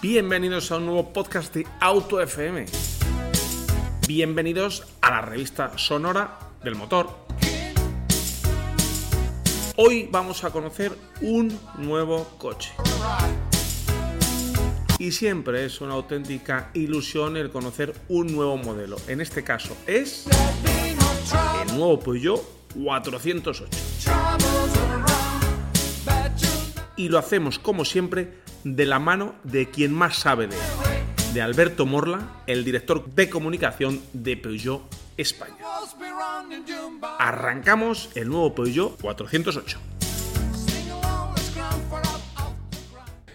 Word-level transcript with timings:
Bienvenidos 0.00 0.70
a 0.70 0.76
un 0.76 0.86
nuevo 0.86 1.12
podcast 1.12 1.54
de 1.54 1.66
Auto 1.80 2.20
FM. 2.20 2.66
Bienvenidos 4.06 4.86
a 5.00 5.10
la 5.10 5.20
revista 5.20 5.76
sonora 5.76 6.38
del 6.62 6.76
motor. 6.76 7.08
Hoy 9.76 10.08
vamos 10.10 10.44
a 10.44 10.50
conocer 10.50 10.92
un 11.20 11.58
nuevo 11.76 12.24
coche. 12.38 12.72
Y 14.98 15.12
siempre 15.12 15.64
es 15.64 15.80
una 15.80 15.94
auténtica 15.94 16.70
ilusión 16.74 17.36
el 17.36 17.50
conocer 17.50 17.94
un 18.08 18.34
nuevo 18.34 18.56
modelo. 18.56 18.96
En 19.06 19.20
este 19.20 19.44
caso 19.44 19.76
es 19.86 20.26
el 21.68 21.76
nuevo 21.76 22.00
Peugeot 22.00 22.58
408. 22.74 23.68
Y 26.98 27.08
lo 27.08 27.18
hacemos 27.18 27.58
como 27.58 27.86
siempre 27.86 28.34
de 28.64 28.84
la 28.84 28.98
mano 28.98 29.36
de 29.44 29.70
quien 29.70 29.94
más 29.94 30.16
sabe 30.16 30.48
de 30.48 30.56
él, 30.56 31.32
de 31.32 31.40
Alberto 31.40 31.86
Morla, 31.86 32.42
el 32.48 32.64
director 32.64 33.08
de 33.14 33.30
comunicación 33.30 34.02
de 34.12 34.36
Peugeot 34.36 34.82
España. 35.16 35.54
Arrancamos 37.20 38.10
el 38.16 38.28
nuevo 38.28 38.52
Peugeot 38.52 39.00
408. 39.00 39.97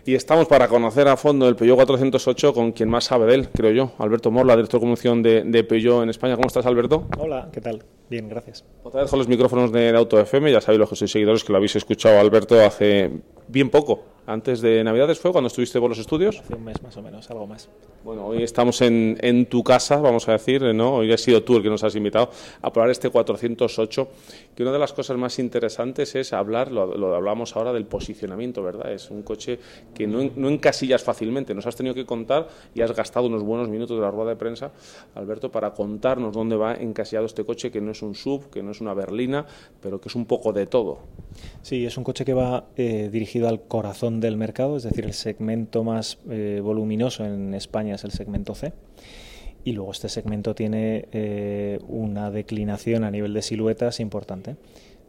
Y 0.06 0.16
estamos 0.16 0.48
para 0.48 0.68
conocer 0.68 1.08
a 1.08 1.16
fondo 1.16 1.48
el 1.48 1.56
Peugeot 1.56 1.78
408 1.78 2.54
con 2.54 2.74
quien 2.74 2.90
más 2.90 3.06
sabe 3.06 3.26
de 3.26 3.36
él, 3.36 3.50
creo 3.50 3.72
yo, 3.72 3.92
Alberto 4.00 4.32
Morla, 4.32 4.54
director 4.58 4.80
de 4.80 4.82
comunicación 4.82 5.24
de, 5.24 5.44
de 5.46 5.64
Peugeot 5.64 6.04
en 6.04 6.10
España. 6.10 6.36
¿Cómo 6.36 6.48
estás, 6.48 6.66
Alberto? 6.66 7.08
Hola, 7.18 7.48
¿qué 7.54 7.62
tal? 7.62 7.86
Bien, 8.10 8.28
gracias. 8.28 8.66
Otra 8.84 9.02
vez 9.04 9.10
con 9.10 9.20
los 9.20 9.30
micrófonos 9.30 9.72
de, 9.72 9.94
de 9.94 9.98
Auto 9.98 10.20
FM, 10.20 10.52
ya 10.52 10.60
sabéis 10.60 10.80
los 10.80 10.90
que 10.90 10.98
sois 10.98 11.10
seguidores 11.10 11.46
que 11.46 11.54
lo 11.54 11.58
habéis 11.58 11.78
escuchado, 11.78 12.20
Alberto, 12.20 12.60
hace 12.60 13.12
bien 13.48 13.70
poco. 13.70 14.04
Antes 14.26 14.62
de 14.62 14.84
Navidades 14.86 15.20
fue 15.20 15.34
cuando 15.34 15.48
estuviste 15.48 15.82
por 15.82 15.90
los 15.90 16.00
estudios. 16.00 16.40
Hace 16.40 16.56
un 16.56 16.64
mes 16.64 16.82
más 16.82 16.96
o 16.96 17.02
menos, 17.02 17.30
algo 17.30 17.46
más. 17.46 17.68
Bueno, 18.06 18.26
hoy 18.26 18.42
estamos 18.42 18.82
en, 18.82 19.18
en, 19.22 19.46
tu 19.48 19.64
casa, 19.64 19.98
vamos 19.98 20.30
a 20.30 20.34
decir, 20.34 20.62
¿no? 20.76 20.96
Hoy 20.96 21.12
has 21.12 21.22
sido 21.22 21.44
tú 21.44 21.58
el 21.58 21.64
que 21.64 21.70
nos 21.70 21.84
has 21.84 21.96
invitado 21.96 22.30
a 22.62 22.72
probar 22.72 22.90
este 22.90 23.10
408, 23.10 24.08
que 24.56 24.64
una 24.64 24.72
de 24.72 24.80
las 24.80 24.94
cosas 24.94 25.18
más 25.18 25.40
interesantes 25.40 26.16
es 26.16 26.32
hablar, 26.32 26.72
lo, 26.72 26.98
lo 26.98 27.16
hablamos 27.16 27.56
ahora, 27.56 27.74
del 27.74 27.86
posicionamiento, 27.86 28.64
¿verdad? 28.64 28.94
Es 28.94 29.10
un 29.10 29.24
coche 29.24 29.60
que 29.94 30.08
no, 30.08 30.20
no 30.36 30.50
encasillas 30.50 31.04
fácilmente, 31.04 31.54
nos 31.54 31.66
has 31.66 31.76
tenido 31.76 31.94
que 31.94 32.06
contar 32.06 32.48
y 32.74 32.82
has 32.82 32.94
gastado 32.94 33.28
unos 33.28 33.44
buenos 33.44 33.68
minutos 33.68 33.98
de 33.98 34.04
la 34.04 34.12
rueda 34.12 34.32
de 34.32 34.36
prensa, 34.38 34.72
Alberto, 35.16 35.52
para 35.52 35.74
contarnos 35.74 36.34
dónde 36.34 36.56
va 36.56 36.76
encasillado 36.76 37.26
este 37.26 37.44
coche, 37.46 37.72
que 37.72 37.82
no 37.82 37.92
es 37.92 38.02
un 38.02 38.16
sub, 38.16 38.50
que 38.50 38.64
no 38.64 38.72
es 38.72 38.80
una 38.80 38.94
berlina, 38.94 39.46
pero 39.82 40.00
que 40.00 40.10
es 40.10 40.16
un 40.16 40.26
poco 40.26 40.54
de 40.54 40.66
todo. 40.66 41.00
Sí, 41.62 41.86
es 41.86 41.98
un 41.98 42.04
coche 42.04 42.26
que 42.26 42.34
va 42.34 42.66
eh, 42.76 43.10
dirigido 43.12 43.48
al 43.48 43.62
corazón 43.62 44.13
del 44.20 44.38
mercado, 44.38 44.78
es 44.78 44.84
decir, 44.84 45.06
el 45.06 45.14
segmento 45.14 45.84
más 45.84 46.20
eh, 46.30 46.62
voluminoso 46.64 47.26
en 47.26 47.54
España 47.54 47.96
es 47.96 48.04
el 48.04 48.12
segmento 48.12 48.56
C. 48.56 48.74
Y 49.66 49.72
luego 49.72 49.92
este 49.92 50.10
segmento 50.10 50.56
tiene 50.56 51.08
eh, 51.12 51.80
una 51.88 52.32
declinación 52.32 53.04
a 53.04 53.12
nivel 53.12 53.34
de 53.34 53.42
siluetas 53.42 54.00
importante. 54.00 54.58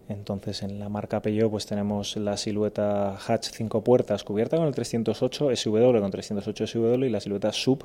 Entonces 0.09 0.63
en 0.63 0.79
la 0.79 0.89
marca 0.89 1.23
Peugeot 1.23 1.51
pues 1.51 1.67
tenemos 1.67 2.17
la 2.17 2.37
silueta 2.37 3.17
hatch 3.17 3.49
5 3.53 3.83
puertas 3.83 4.23
cubierta 4.23 4.59
con 4.59 4.67
el 4.67 4.75
308 4.75 5.57
SW 5.57 5.99
con 5.99 6.11
308 6.11 6.67
SW 6.67 7.05
y 7.05 7.09
la 7.09 7.21
silueta 7.21 7.53
sub 7.53 7.85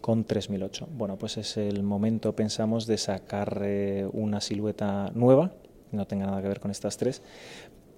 con 0.00 0.24
3008. 0.24 0.88
Bueno, 0.92 1.16
pues 1.16 1.36
es 1.38 1.56
el 1.56 1.82
momento, 1.82 2.36
pensamos, 2.36 2.86
de 2.86 2.98
sacar 2.98 3.62
eh, 3.64 4.06
una 4.12 4.40
silueta 4.40 5.10
nueva, 5.14 5.52
no 5.92 6.06
tenga 6.06 6.26
nada 6.26 6.42
que 6.42 6.48
ver 6.48 6.60
con 6.60 6.70
estas 6.70 6.96
tres, 6.96 7.22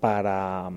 para, 0.00 0.70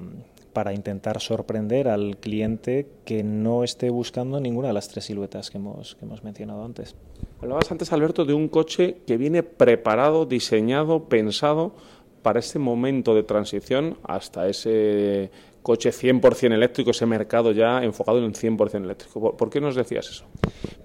para 0.54 0.74
intentar 0.74 1.20
sorprender 1.22 1.88
al 1.88 2.18
cliente 2.18 2.88
que 3.06 3.24
no 3.24 3.64
esté 3.64 3.90
buscando 3.90 4.40
ninguna 4.40 4.70
de 4.70 4.74
las 4.74 4.90
tres 4.90 5.06
siluetas 5.06 5.50
que 5.50 5.58
hemos, 5.58 5.96
que 5.96 6.06
hemos 6.06 6.24
mencionado 6.24 6.64
antes. 6.64 6.96
Hablabas 7.42 7.72
antes, 7.72 7.92
Alberto, 7.92 8.26
de 8.26 8.34
un 8.34 8.48
coche 8.48 8.98
que 9.08 9.18
viene 9.18 9.44
preparado, 9.44 10.26
diseñado, 10.26 11.06
pensado 11.06 11.74
para 12.22 12.40
este 12.40 12.60
momento 12.60 13.16
de 13.16 13.24
transición 13.24 13.98
hasta 14.04 14.48
ese 14.48 15.32
coche 15.62 15.92
100% 15.92 16.54
eléctrico, 16.54 16.92
ese 16.92 17.06
mercado 17.06 17.52
ya 17.52 17.84
enfocado 17.84 18.18
en 18.18 18.26
el 18.26 18.34
100% 18.34 18.84
eléctrico. 18.84 19.38
¿Por 19.38 19.50
qué 19.50 19.62
nos 19.62 19.76
decías 19.76 20.10
eso? 20.10 20.26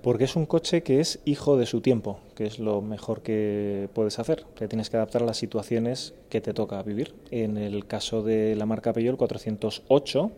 Porque 0.03 0.25
es 0.25 0.37
un 0.37 0.47
coche 0.47 0.83
que 0.83 1.01
es 1.01 1.21
hijo 1.25 1.57
de 1.57 1.67
su 1.67 1.81
tiempo, 1.81 2.21
que 2.35 2.47
es 2.47 2.59
lo 2.59 2.83
mejor 2.83 3.23
que 3.23 3.89
puedes 3.93 4.19
hacer. 4.19 4.45
Te 4.57 4.69
tienes 4.69 4.91
que 4.91 4.97
adaptar 4.97 5.23
a 5.23 5.27
las 5.27 5.39
situaciones 5.39 6.15
que 6.29 6.41
te 6.41 6.53
toca 6.55 6.83
vivir. 6.83 7.15
En 7.31 7.57
el 7.57 7.87
caso 7.87 8.23
de 8.23 8.55
la 8.55 8.67
marca 8.67 8.93
Peugeot, 8.93 9.13
el 9.13 9.19
408 9.19 10.31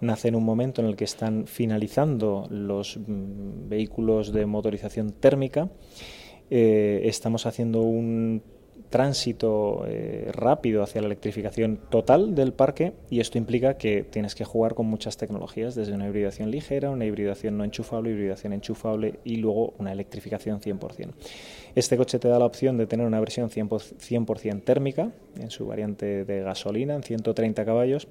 nace 0.00 0.28
en 0.28 0.34
un 0.34 0.44
momento 0.44 0.80
en 0.80 0.88
el 0.88 0.96
que 0.96 1.04
están 1.04 1.46
finalizando 1.46 2.46
los 2.50 2.98
vehículos 3.06 4.32
de 4.32 4.46
motorización 4.46 5.12
térmica. 5.12 5.68
Eh, 6.50 7.02
estamos 7.04 7.46
haciendo 7.46 7.80
un 7.80 8.42
tránsito 8.92 9.84
eh, 9.88 10.30
rápido 10.32 10.84
hacia 10.84 11.00
la 11.00 11.06
electrificación 11.06 11.80
total 11.90 12.36
del 12.36 12.52
parque 12.52 12.92
y 13.10 13.18
esto 13.18 13.38
implica 13.38 13.76
que 13.76 14.04
tienes 14.04 14.36
que 14.36 14.44
jugar 14.44 14.74
con 14.74 14.86
muchas 14.86 15.16
tecnologías, 15.16 15.74
desde 15.74 15.94
una 15.94 16.06
hibridación 16.06 16.52
ligera, 16.52 16.90
una 16.90 17.06
hibridación 17.06 17.58
no 17.58 17.64
enchufable, 17.64 18.10
hibridación 18.10 18.52
enchufable 18.52 19.18
y 19.24 19.36
luego 19.36 19.74
una 19.78 19.90
electrificación 19.90 20.60
100%. 20.60 21.08
Este 21.74 21.96
coche 21.96 22.18
te 22.18 22.28
da 22.28 22.38
la 22.38 22.44
opción 22.44 22.76
de 22.76 22.86
tener 22.86 23.06
una 23.06 23.18
versión 23.18 23.50
100%, 23.50 24.62
térmica 24.62 25.10
en 25.40 25.50
su 25.50 25.66
variante 25.66 26.24
de 26.24 26.42
gasolina 26.42 26.94
en 26.94 27.02
130 27.02 27.64
caballos 27.64 28.08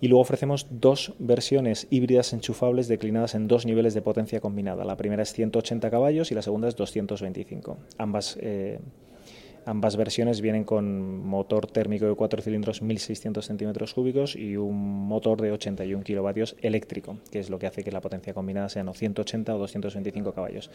y 0.00 0.06
luego 0.06 0.22
ofrecemos 0.22 0.68
dos 0.70 1.14
versiones 1.18 1.88
híbridas 1.90 2.32
enchufables 2.32 2.86
declinadas 2.86 3.34
en 3.34 3.48
dos 3.48 3.66
niveles 3.66 3.92
de 3.92 4.02
potencia 4.02 4.40
combinada. 4.40 4.84
La 4.84 4.96
primera 4.96 5.24
es 5.24 5.32
180 5.32 5.90
caballos 5.90 6.30
y 6.30 6.36
la 6.36 6.42
segunda 6.42 6.68
es 6.68 6.76
225. 6.76 7.76
Ambas 7.98 8.38
eh, 8.40 8.78
Ambas 9.64 9.96
versiones 9.96 10.40
vienen 10.40 10.64
con 10.64 11.24
motor 11.24 11.68
térmico 11.68 12.06
de 12.06 12.14
4 12.14 12.42
cilindros 12.42 12.82
1600 12.82 13.44
centímetros 13.44 13.94
cúbicos 13.94 14.34
y 14.34 14.56
un 14.56 15.06
motor 15.06 15.40
de 15.40 15.52
81 15.52 16.02
kilovatios 16.02 16.56
eléctrico, 16.62 17.18
que 17.30 17.38
es 17.38 17.48
lo 17.48 17.60
que 17.60 17.68
hace 17.68 17.84
que 17.84 17.92
la 17.92 18.00
potencia 18.00 18.34
combinada 18.34 18.68
sea 18.68 18.82
no 18.82 18.92
180 18.92 19.54
o 19.54 19.58
225 19.58 20.32
caballos. 20.32 20.70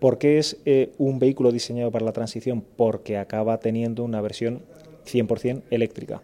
¿Por 0.00 0.18
qué 0.18 0.38
es 0.38 0.58
eh, 0.64 0.92
un 0.98 1.20
vehículo 1.20 1.52
diseñado 1.52 1.92
para 1.92 2.04
la 2.04 2.12
transición? 2.12 2.64
Porque 2.76 3.18
acaba 3.18 3.58
teniendo 3.58 4.02
una 4.02 4.20
versión 4.20 4.62
100% 5.06 5.62
eléctrica 5.70 6.20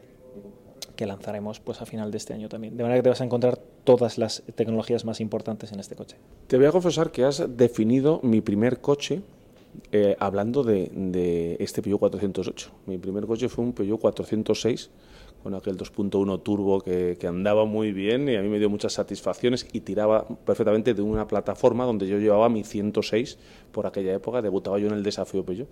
que 0.97 1.07
lanzaremos 1.07 1.61
pues 1.61 1.81
a 1.81 1.87
final 1.87 2.11
de 2.11 2.19
este 2.19 2.35
año 2.35 2.49
también. 2.49 2.77
De 2.77 2.83
manera 2.83 2.99
que 2.99 3.05
te 3.05 3.09
vas 3.09 3.21
a 3.21 3.25
encontrar 3.25 3.57
todas 3.85 4.19
las 4.19 4.43
tecnologías 4.55 5.05
más 5.05 5.21
importantes 5.21 5.73
en 5.73 5.81
este 5.81 5.95
coche. 5.95 6.17
Te 6.49 6.57
voy 6.59 6.67
a 6.67 6.73
confesar 6.73 7.11
que 7.11 7.25
has 7.25 7.57
definido 7.57 8.21
mi 8.23 8.41
primer 8.41 8.81
coche 8.81 9.23
eh, 9.93 10.17
hablando 10.19 10.63
de, 10.63 11.57
este 11.61 11.83
Peugeot 11.83 11.99
408. 11.99 12.71
Mi 12.87 12.99
primer 12.99 13.27
coche 13.27 13.49
fue 13.49 13.65
un 13.65 13.73
Peugeot 13.73 13.99
406 14.01 14.91
con 15.43 15.55
aquel 15.55 15.79
2.1 15.79 16.43
turbo 16.43 16.81
que, 16.81 17.17
que, 17.19 17.27
andaba 17.27 17.65
muy 17.65 17.93
bien 17.93 18.29
y 18.29 18.37
a 18.37 18.43
mí 18.43 18.49
me 18.49 18.59
dio 18.59 18.69
muchas 18.69 18.93
satisfacciones 18.93 19.67
y 19.73 19.81
tiraba 19.81 20.29
perfectamente 20.29 20.93
de 20.93 21.01
una 21.01 21.27
plataforma 21.27 21.87
donde 21.87 22.07
yo 22.07 22.19
llevaba 22.19 22.51
mi 22.51 22.63
106 22.63 23.39
por 23.73 23.87
aquella 23.87 24.15
época, 24.15 24.43
debutaba 24.43 24.79
yo 24.79 24.89
en 24.89 24.95
el 24.95 25.03
desafío 25.03 25.45
Peugeot. 25.45 25.69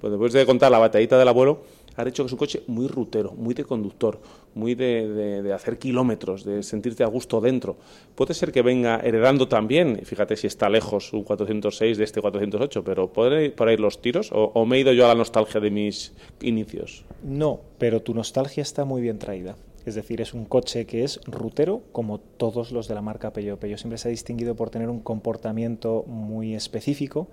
Pues 0.00 0.10
después 0.10 0.32
de 0.32 0.44
contar 0.44 0.70
la 0.70 0.78
batallita 0.78 1.18
del 1.18 1.28
abuelo, 1.28 1.62
ha 1.96 2.04
dicho 2.04 2.22
que 2.22 2.26
es 2.26 2.32
un 2.32 2.38
coche 2.38 2.62
muy 2.66 2.86
rutero, 2.86 3.32
muy 3.32 3.54
de 3.54 3.64
conductor, 3.64 4.20
muy 4.54 4.74
de, 4.74 5.52
hacer 5.54 5.78
kilómetros, 5.78 6.44
de 6.44 6.62
sentirte 6.62 7.02
a 7.02 7.06
gusto 7.06 7.40
dentro. 7.40 7.76
Puede 8.14 8.34
ser 8.34 8.52
que 8.52 8.62
venga 8.62 9.00
heredando 9.02 9.48
también, 9.48 10.00
fíjate 10.04 10.36
si 10.36 10.46
está 10.46 10.68
lejos 10.68 11.12
un 11.12 11.24
406 11.24 11.98
de 11.98 12.04
este 12.04 12.20
408, 12.20 12.84
pero 12.84 13.12
¿pueden 13.12 13.44
ir 13.44 13.54
por 13.54 13.68
ahí 13.68 13.76
los 13.76 14.00
tiros 14.00 14.30
o, 14.32 14.52
o 14.54 14.66
me 14.66 14.76
he 14.76 14.80
ido 14.80 14.92
yo 14.92 15.06
a 15.06 15.08
la 15.08 15.14
nostalgia 15.14 15.60
de 15.60 15.70
mis 15.70 16.12
inicios? 16.42 17.04
No, 17.22 17.60
pero 17.78 18.02
tu 18.02 18.14
nostalgia 18.14 18.62
está 18.62 18.84
muy 18.84 19.02
bien 19.02 19.18
traída. 19.18 19.56
Es 19.86 19.94
decir, 19.94 20.20
es 20.20 20.34
un 20.34 20.46
coche 20.46 20.84
que 20.84 21.04
es 21.04 21.20
rutero 21.26 21.82
como 21.92 22.18
todos 22.18 22.72
los 22.72 22.88
de 22.88 22.96
la 22.96 23.02
marca 23.02 23.32
Peugeot. 23.32 23.60
Peugeot 23.60 23.78
siempre 23.78 23.98
se 23.98 24.08
ha 24.08 24.10
distinguido 24.10 24.56
por 24.56 24.68
tener 24.68 24.88
un 24.88 24.98
comportamiento 24.98 26.02
muy 26.08 26.56
específico, 26.56 27.28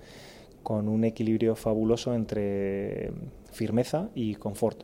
con 0.64 0.88
un 0.88 1.04
equilibrio 1.04 1.56
fabuloso 1.56 2.16
entre 2.16 3.12
firmeza 3.52 4.10
y 4.16 4.36
confort. 4.36 4.84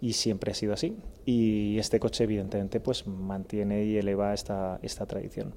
y 0.00 0.14
siempre 0.14 0.50
ha 0.50 0.54
sido 0.54 0.72
así. 0.72 0.96
Y 1.24 1.78
este 1.78 2.00
coche, 2.00 2.24
evidentemente, 2.24 2.80
pues 2.80 3.06
mantiene 3.06 3.84
y 3.84 3.96
eleva 3.98 4.34
esta, 4.34 4.80
esta 4.82 5.06
tradición. 5.06 5.54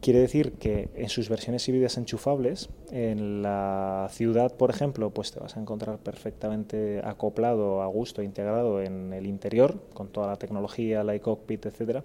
Quiere 0.00 0.20
decir 0.20 0.52
que 0.52 0.88
en 0.94 1.10
sus 1.10 1.28
versiones 1.28 1.68
híbridas 1.68 1.98
enchufables, 1.98 2.70
en 2.90 3.42
la 3.42 4.08
ciudad, 4.10 4.56
por 4.56 4.70
ejemplo, 4.70 5.10
pues 5.10 5.30
te 5.30 5.40
vas 5.40 5.58
a 5.58 5.60
encontrar 5.60 5.98
perfectamente 5.98 7.02
acoplado, 7.04 7.82
a 7.82 7.86
gusto, 7.86 8.22
integrado 8.22 8.80
en 8.80 9.12
el 9.12 9.26
interior, 9.26 9.82
con 9.92 10.08
toda 10.08 10.28
la 10.28 10.36
tecnología, 10.36 11.04
la 11.04 11.18
cockpit, 11.18 11.66
etcétera. 11.66 12.02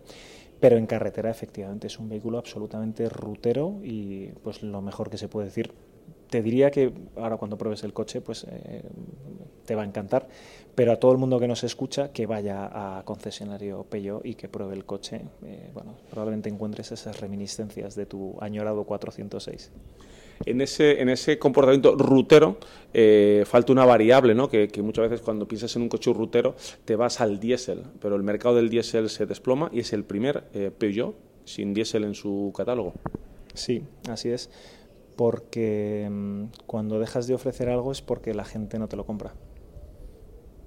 Pero 0.60 0.76
en 0.78 0.88
carretera, 0.88 1.30
efectivamente, 1.30 1.88
es 1.88 1.98
un 1.98 2.10
vehículo 2.10 2.38
absolutamente 2.38 3.08
rutero 3.08 3.80
y 3.82 4.28
pues 4.44 4.62
lo 4.62 4.82
mejor 4.82 5.10
que 5.10 5.18
se 5.18 5.30
puede 5.30 5.48
decir 5.48 5.72
te 6.30 6.42
diría 6.42 6.72
que 6.72 6.92
ahora 7.16 7.38
cuando 7.38 7.58
pruebes 7.58 7.84
el 7.84 7.94
coche, 7.94 8.22
pues 8.22 8.46
eh, 8.50 8.82
te 9.66 9.76
va 9.76 9.84
a 9.84 9.86
encantar, 9.86 10.28
pero 10.74 10.92
a 10.92 10.98
todo 10.98 11.12
el 11.12 11.18
mundo 11.18 11.40
que 11.40 11.48
nos 11.48 11.64
escucha, 11.64 12.12
que 12.12 12.26
vaya 12.26 12.98
a 12.98 13.04
concesionario 13.04 13.84
Peugeot 13.84 14.26
y 14.26 14.36
que 14.36 14.50
pruebe 14.50 14.76
el 14.76 14.86
coche, 14.86 15.22
eh, 15.46 15.70
bueno, 15.74 15.96
probablemente 16.10 16.50
encuentres 16.50 16.92
esas 16.92 17.20
reminiscencias 17.20 17.96
de 17.96 18.06
tu 18.06 18.36
añorado 18.42 18.84
406. 18.84 19.72
En 20.46 20.60
ese, 20.60 21.02
en 21.02 21.08
ese 21.08 21.40
comportamiento 21.40 21.96
rutero 21.96 22.58
eh, 22.94 23.44
falta 23.46 23.72
una 23.72 23.86
variable, 23.86 24.36
¿no? 24.36 24.50
Que, 24.50 24.68
que, 24.68 24.82
muchas 24.82 25.10
veces 25.10 25.22
cuando 25.22 25.48
piensas 25.48 25.74
en 25.78 25.84
un 25.84 25.90
coche 25.90 26.12
rutero 26.12 26.56
te 26.84 26.98
vas 26.98 27.22
al 27.22 27.40
diésel, 27.40 27.84
pero 28.02 28.18
el 28.18 28.24
mercado 28.24 28.56
del 28.56 28.70
diésel 28.70 29.10
se 29.10 29.26
desploma 29.26 29.70
y 29.72 29.80
es 29.80 29.94
el 29.94 30.04
primer 30.04 30.44
Peugeot 30.78 31.16
sin 31.46 31.74
diésel 31.74 32.04
en 32.04 32.16
su 32.16 32.52
catálogo. 32.54 32.94
Sí, 33.54 33.84
así 34.10 34.30
es 34.30 34.50
porque 35.16 36.08
mm, 36.10 36.44
cuando 36.66 37.00
dejas 37.00 37.28
de 37.28 37.34
ofrecer 37.34 37.70
algo 37.70 37.92
es 37.92 38.02
porque 38.02 38.34
la 38.34 38.46
gente 38.46 38.80
no 38.80 38.88
te 38.88 38.96
lo 38.96 39.06
compra. 39.06 39.34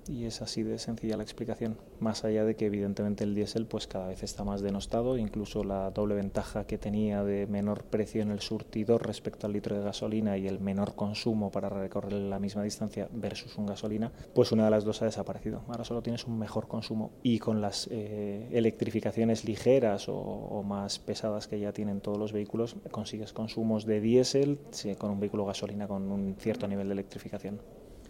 Y 0.09 0.25
es 0.25 0.41
así 0.41 0.63
de 0.63 0.79
sencilla 0.79 1.19
la 1.19 1.23
explicación. 1.23 1.77
Más 2.01 2.25
allá 2.25 2.45
de 2.45 2.57
que 2.57 2.67
evidentemente 2.67 3.25
el 3.25 3.35
diésel 3.35 3.67
pues 3.67 3.87
cada 3.87 4.09
vez 4.09 4.23
está 4.23 4.43
más 4.43 4.63
denostado, 4.63 5.19
incluso 5.19 5.65
la 5.65 5.91
doble 5.91 6.15
ventaja 6.15 6.67
que 6.67 6.79
tenía 6.79 7.23
de 7.23 7.47
menor 7.47 7.85
precio 7.85 8.23
en 8.23 8.31
el 8.31 8.41
surtidor 8.41 9.07
respecto 9.07 9.47
al 9.47 9.53
litro 9.53 9.77
de 9.77 9.85
gasolina 9.85 10.39
y 10.39 10.47
el 10.47 10.61
menor 10.61 10.95
consumo 10.95 11.51
para 11.51 11.69
recorrer 11.69 12.13
la 12.15 12.39
misma 12.39 12.63
distancia 12.63 13.09
versus 13.13 13.59
un 13.59 13.67
gasolina, 13.67 14.11
pues 14.35 14.51
una 14.51 14.65
de 14.65 14.71
las 14.71 14.85
dos 14.85 15.03
ha 15.03 15.05
desaparecido. 15.05 15.63
Ahora 15.69 15.85
solo 15.85 16.03
tienes 16.03 16.25
un 16.25 16.39
mejor 16.39 16.69
consumo 16.69 17.11
y 17.23 17.39
con 17.39 17.61
las 17.61 17.89
eh, 17.91 18.49
electrificaciones 18.53 19.45
ligeras 19.45 20.07
o, 20.09 20.63
más 20.69 20.99
pesadas 20.99 21.47
que 21.47 21.61
ya 21.61 21.73
tienen 21.73 22.01
todos 22.01 22.19
los 22.19 22.33
vehículos 22.33 22.77
consigues 22.91 23.33
consumos 23.33 23.87
de 23.87 24.01
diésel 24.01 24.59
con 24.99 25.11
un 25.11 25.21
vehículo 25.21 25.45
gasolina 25.47 25.87
con 25.87 26.11
un 26.11 26.35
cierto 26.39 26.67
nivel 26.67 26.89
de 26.89 26.95
electrificación. 26.95 27.61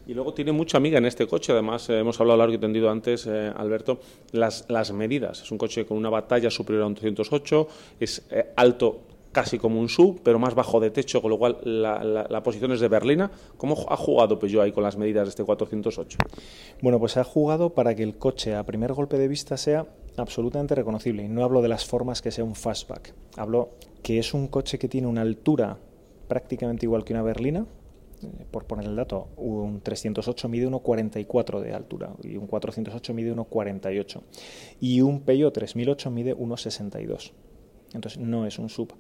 Y 0.08 0.14
luego 0.14 0.32
tiene 0.32 0.52
mucha 0.52 0.78
amiga 0.78 0.96
en 0.96 1.05
este 1.05 1.26
coche, 1.26 1.52
además 1.52 1.90
eh, 1.90 1.99
hemos 1.99 2.19
hablado 2.19 2.38
largo 2.38 2.55
y 2.55 2.58
tendido 2.58 2.88
antes, 2.88 3.26
eh, 3.26 3.52
Alberto, 3.55 4.00
las, 4.32 4.64
las 4.69 4.90
medidas. 4.90 5.43
Es 5.43 5.52
un 5.52 5.58
coche 5.58 5.84
con 5.84 5.99
una 5.99 6.08
batalla 6.08 6.50
superior 6.50 6.84
a 6.84 6.87
un 6.87 6.94
308, 6.94 7.69
es 8.00 8.26
eh, 8.31 8.46
alto 8.56 9.00
casi 9.32 9.58
como 9.58 9.78
un 9.78 9.90
sub, 9.90 10.22
pero 10.25 10.38
más 10.38 10.55
bajo 10.55 10.81
de 10.81 10.90
techo, 10.90 11.20
con 11.20 11.31
lo 11.31 11.38
cual 11.38 11.58
la, 11.62 12.02
la, 12.02 12.43
posición 12.43 12.72
es 12.72 12.81
de 12.81 12.88
berlina. 12.88 13.31
¿Cómo 13.58 13.84
ha 13.87 13.96
jugado 13.99 14.38
Peugeot 14.38 14.64
ahí 14.64 14.72
con 14.72 14.82
las 14.82 14.96
medidas 14.96 15.26
de 15.26 15.28
este 15.28 15.44
408? 15.44 16.16
Bueno, 16.81 16.99
pues 16.99 17.19
ha 17.19 17.25
jugado 17.25 17.75
para 17.75 17.94
que 17.94 18.02
el 18.02 18.16
coche 18.16 18.55
a 18.55 18.64
primer 18.64 18.94
golpe 18.94 19.19
de 19.19 19.28
vista 19.28 19.58
sea 19.58 19.87
absolutamente 20.16 20.75
reconocible. 20.75 21.22
Y 21.22 21.28
no 21.28 21.44
hablo 21.44 21.60
de 21.60 21.69
las 21.69 21.84
formas 21.84 22.22
que 22.22 22.31
sea 22.31 22.44
un 22.44 22.55
fastback. 22.55 23.12
Hablo 23.37 23.69
que 24.02 24.19
es 24.19 24.32
un 24.32 24.49
coche 24.49 24.78
que 24.78 24.88
tiene 24.88 25.06
una 25.06 25.20
altura 25.20 25.76
prácticamente 26.28 26.87
igual 26.87 27.05
que 27.05 27.12
una 27.12 27.22
berlina, 27.22 27.66
por 28.50 28.65
poner 28.65 28.87
el 28.87 28.97
dato, 28.97 29.29
un 29.37 29.81
308 29.81 30.49
mide 30.49 30.69
1,44 30.69 31.61
de 31.61 31.73
altura 31.73 32.15
y 32.23 32.37
un 32.37 32.47
408 32.47 33.15
mide 33.15 33.35
1,48 33.35 34.23
y 34.81 35.00
un 35.00 35.20
Peugeot 35.20 35.53
3008 35.53 36.11
mide 36.11 36.37
1,62. 36.37 37.32
Entonces 37.94 38.20
no 38.20 38.47
es 38.47 38.59
un 38.59 38.69
sub. 38.69 38.93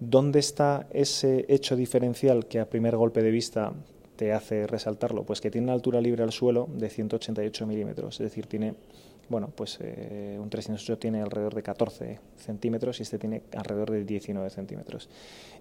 ¿Dónde 0.00 0.38
está 0.38 0.86
ese 0.90 1.46
hecho 1.48 1.76
diferencial 1.76 2.46
que 2.46 2.60
a 2.60 2.68
primer 2.68 2.96
golpe 2.96 3.22
de 3.22 3.30
vista 3.30 3.72
te 4.16 4.32
hace 4.32 4.66
resaltarlo? 4.66 5.24
Pues 5.24 5.40
que 5.40 5.50
tiene 5.50 5.66
una 5.66 5.72
altura 5.72 6.00
libre 6.00 6.22
al 6.22 6.32
suelo 6.32 6.68
de 6.74 6.90
188 6.90 7.66
milímetros, 7.66 8.20
es 8.20 8.24
decir, 8.24 8.46
tiene 8.46 8.74
bueno, 9.28 9.50
pues 9.54 9.78
eh, 9.80 10.38
un 10.40 10.50
308 10.50 10.98
tiene 10.98 11.20
alrededor 11.20 11.54
de 11.54 11.62
14 11.62 12.20
centímetros 12.36 13.00
y 13.00 13.02
este 13.02 13.18
tiene 13.18 13.42
alrededor 13.56 13.90
de 13.90 14.04
19 14.04 14.50
centímetros. 14.50 15.08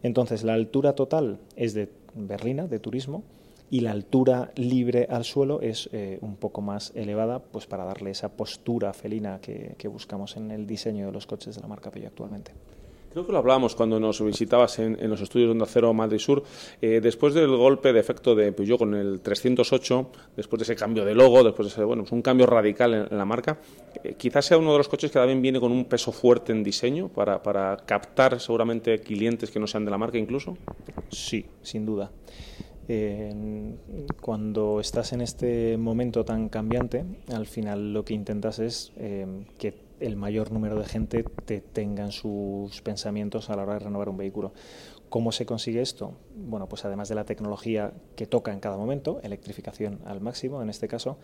Entonces, 0.04 0.44
la 0.44 0.54
altura 0.54 0.94
total 0.94 1.40
es 1.56 1.74
de 1.74 1.90
berlina, 2.14 2.68
de 2.68 2.80
turismo, 2.80 3.24
y 3.72 3.80
la 3.80 3.92
altura 3.92 4.52
libre 4.56 5.08
al 5.10 5.24
suelo 5.24 5.60
es 5.62 5.90
eh, 5.92 6.20
un 6.22 6.36
poco 6.36 6.62
más 6.62 6.92
elevada, 6.96 7.40
pues 7.40 7.66
para 7.66 7.84
darle 7.84 8.12
esa 8.12 8.30
postura 8.30 8.94
felina 8.94 9.40
que, 9.42 9.76
que 9.78 9.88
buscamos 9.88 10.38
en 10.38 10.52
el 10.52 10.68
diseño 10.68 11.08
de 11.08 11.12
los 11.12 11.26
coches 11.26 11.56
de 11.56 11.62
la 11.62 11.68
marca 11.68 11.90
Peugeot 11.90 12.12
actualmente. 12.12 12.52
Creo 13.16 13.26
que 13.26 13.32
lo 13.32 13.38
hablábamos 13.38 13.76
cuando 13.76 13.98
nos 13.98 14.22
visitabas 14.22 14.78
en, 14.80 15.10
los 15.10 15.22
estudios 15.22 15.48
de 15.48 15.52
Onda 15.54 15.66
Cero 15.66 15.94
Madrid 15.94 16.18
Sur. 16.18 16.44
Eh, 16.82 17.00
después 17.02 17.34
del 17.34 17.56
golpe 17.56 17.94
de 17.94 18.02
efecto 18.02 18.36
de 18.36 18.52
Peugeot 18.52 18.78
con 18.78 18.94
el 18.94 19.22
308, 19.22 20.12
después 20.36 20.60
de 20.60 20.64
ese 20.64 20.76
cambio 20.76 21.06
de 21.06 21.16
logo, 21.16 21.42
después 21.42 21.68
de 21.68 21.72
ese, 21.72 21.86
bueno, 21.86 22.04
pues 22.04 22.12
un 22.12 22.22
cambio 22.22 22.46
radical 22.46 23.08
en, 23.10 23.18
la 23.18 23.24
marca, 23.24 23.58
eh, 24.04 24.16
quizás 24.18 24.48
sea 24.48 24.58
uno 24.58 24.74
de 24.74 24.80
los 24.80 24.90
coches 24.90 25.12
que 25.12 25.18
también 25.18 25.42
viene 25.42 25.62
con 25.62 25.72
un 25.72 25.86
peso 25.86 26.12
fuerte 26.12 26.52
en 26.52 26.62
diseño 26.62 27.08
para, 27.08 27.42
para 27.42 27.78
captar 27.86 28.38
seguramente 28.42 29.00
clientes 29.00 29.50
que 29.50 29.62
no 29.62 29.68
sean 29.68 29.86
de 29.86 29.92
la 29.92 29.98
marca 29.98 30.18
incluso. 30.18 30.58
Sí, 31.10 31.46
sin 31.62 31.86
duda. 31.86 32.12
cuando 34.20 34.82
estás 34.82 35.14
en 35.14 35.22
este 35.22 35.78
momento 35.78 36.26
tan 36.26 36.50
cambiante, 36.50 37.06
al 37.34 37.48
final 37.48 37.94
lo 37.94 38.04
que 38.04 38.14
intentas 38.14 38.60
es 38.60 38.92
eh, 38.98 39.26
que 39.58 39.85
el 40.00 40.16
mayor 40.16 40.52
número 40.52 40.78
de 40.80 40.86
gente 40.86 41.24
te 41.24 41.62
tenga 41.62 42.04
en 42.04 42.12
sus 42.12 42.82
pensamientos 42.82 43.50
a 43.50 43.56
la 43.56 43.64
hora 43.64 43.74
de 43.74 43.80
renovar 43.80 44.10
un 44.10 44.18
vehículo. 44.18 44.54
¿Cómo 45.10 45.32
se 45.32 45.46
consigue 45.46 45.82
esto? 45.82 46.14
Bueno, 46.36 46.68
pues 46.68 46.86
además 46.86 47.10
de 47.10 47.16
la 47.16 47.26
tecnología 47.26 47.94
que 48.16 48.26
toca 48.26 48.52
en 48.52 48.60
cada 48.60 48.78
momento, 48.78 49.20
electrificación 49.24 50.00
al 50.06 50.20
máximo 50.22 50.62
en 50.62 50.70
este 50.70 50.88
caso, 50.88 51.18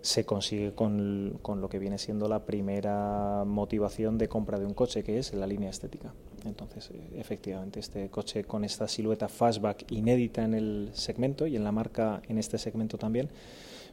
se 0.00 0.24
consigue 0.24 0.74
con, 0.74 1.38
con, 1.42 1.60
lo 1.60 1.68
que 1.68 1.78
viene 1.78 1.98
siendo 1.98 2.28
la 2.28 2.44
primera 2.44 3.44
motivación 3.44 4.16
de 4.16 4.28
compra 4.28 4.58
de 4.58 4.64
un 4.64 4.74
coche, 4.74 5.02
que 5.02 5.18
es 5.18 5.34
la 5.34 5.46
línea 5.46 5.70
estética. 5.70 6.14
Entonces, 6.44 6.90
eh, 6.90 7.00
efectivamente, 7.16 7.80
este 7.80 8.08
coche 8.08 8.44
con 8.44 8.64
esta 8.64 8.86
silueta 8.86 9.28
fastback 9.28 9.90
inédita 9.90 10.44
en 10.44 10.54
el 10.54 10.90
segmento 10.92 11.46
y 11.46 11.56
en 11.56 11.64
la 11.64 11.72
marca 11.72 12.22
en 12.28 12.38
este 12.38 12.58
segmento 12.58 12.96
también, 12.96 13.28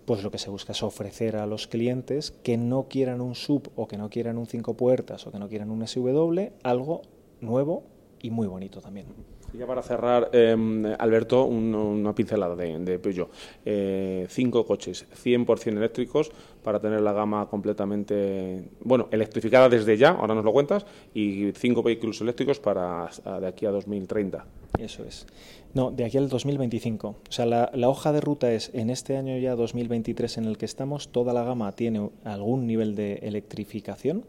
pues 0.06 0.24
lo 0.24 0.31
que 0.31 0.38
se 0.38 0.50
busca 0.50 0.72
es 0.72 0.84
ofrecer 0.84 1.36
a 1.36 1.46
los 1.46 1.68
clientes 1.68 2.31
que 2.31 2.57
no 2.57 2.88
quieran 2.88 3.22
un 3.22 3.36
sub 3.36 3.72
o 3.75 3.88
que 3.88 3.98
no 3.98 4.10
quieran 4.10 4.38
un 4.38 4.46
cinco 4.46 4.75
puertas 4.75 5.25
o 5.28 5.31
que 5.31 5.40
no 5.40 5.50
quieran 5.50 5.71
un 5.71 5.85
SW, 5.85 6.52
algo 6.64 7.02
nuevo 7.42 7.83
y 8.21 8.30
muy 8.30 8.47
bonito 8.47 8.81
también. 8.81 9.07
Y 9.54 9.57
ya 9.57 9.68
para 9.68 9.81
cerrar, 9.81 10.30
em, 10.33 10.85
Alberto, 11.00 11.45
una 11.45 12.14
pincelada 12.14 12.56
de, 12.56 13.00
Peugeot. 13.00 13.30
Eh, 13.64 14.26
cinco 14.30 14.66
coches, 14.66 15.06
100% 15.14 15.78
eléctricos, 15.78 16.31
para 16.62 16.80
tener 16.80 17.02
la 17.02 17.14
gama 17.14 17.47
completamente, 17.47 18.69
bueno, 18.81 19.07
electrificada 19.12 19.69
desde 19.69 19.97
ya, 19.97 20.09
ahora 20.09 20.35
nos 20.35 20.44
lo 20.44 20.52
cuentas, 20.52 20.85
y 21.14 21.52
cinco 21.54 21.83
vehículos 21.83 22.19
eléctricos 22.21 22.59
para 22.59 23.09
de 23.40 23.47
aquí 23.47 23.66
a 23.66 23.71
2030. 23.71 24.45
Eso 24.80 25.04
es. 25.04 25.26
No, 25.74 25.92
de 25.92 26.06
aquí 26.06 26.18
al 26.18 26.30
2025. 26.30 27.08
O 27.08 27.32
sea, 27.32 27.46
la, 27.46 27.90
hoja 27.90 28.12
de 28.12 28.22
ruta 28.22 28.52
es 28.52 28.72
en 28.74 28.90
este 28.90 29.18
año 29.18 29.38
ya 29.38 29.56
2023 29.56 30.38
en 30.38 30.46
el 30.46 30.58
que 30.58 30.66
estamos, 30.66 31.10
toda 31.10 31.34
la 31.34 31.44
gama 31.44 31.72
tiene 31.74 32.10
algún 32.24 32.68
nivel 32.68 32.96
de 32.96 33.16
electrificación 33.24 34.26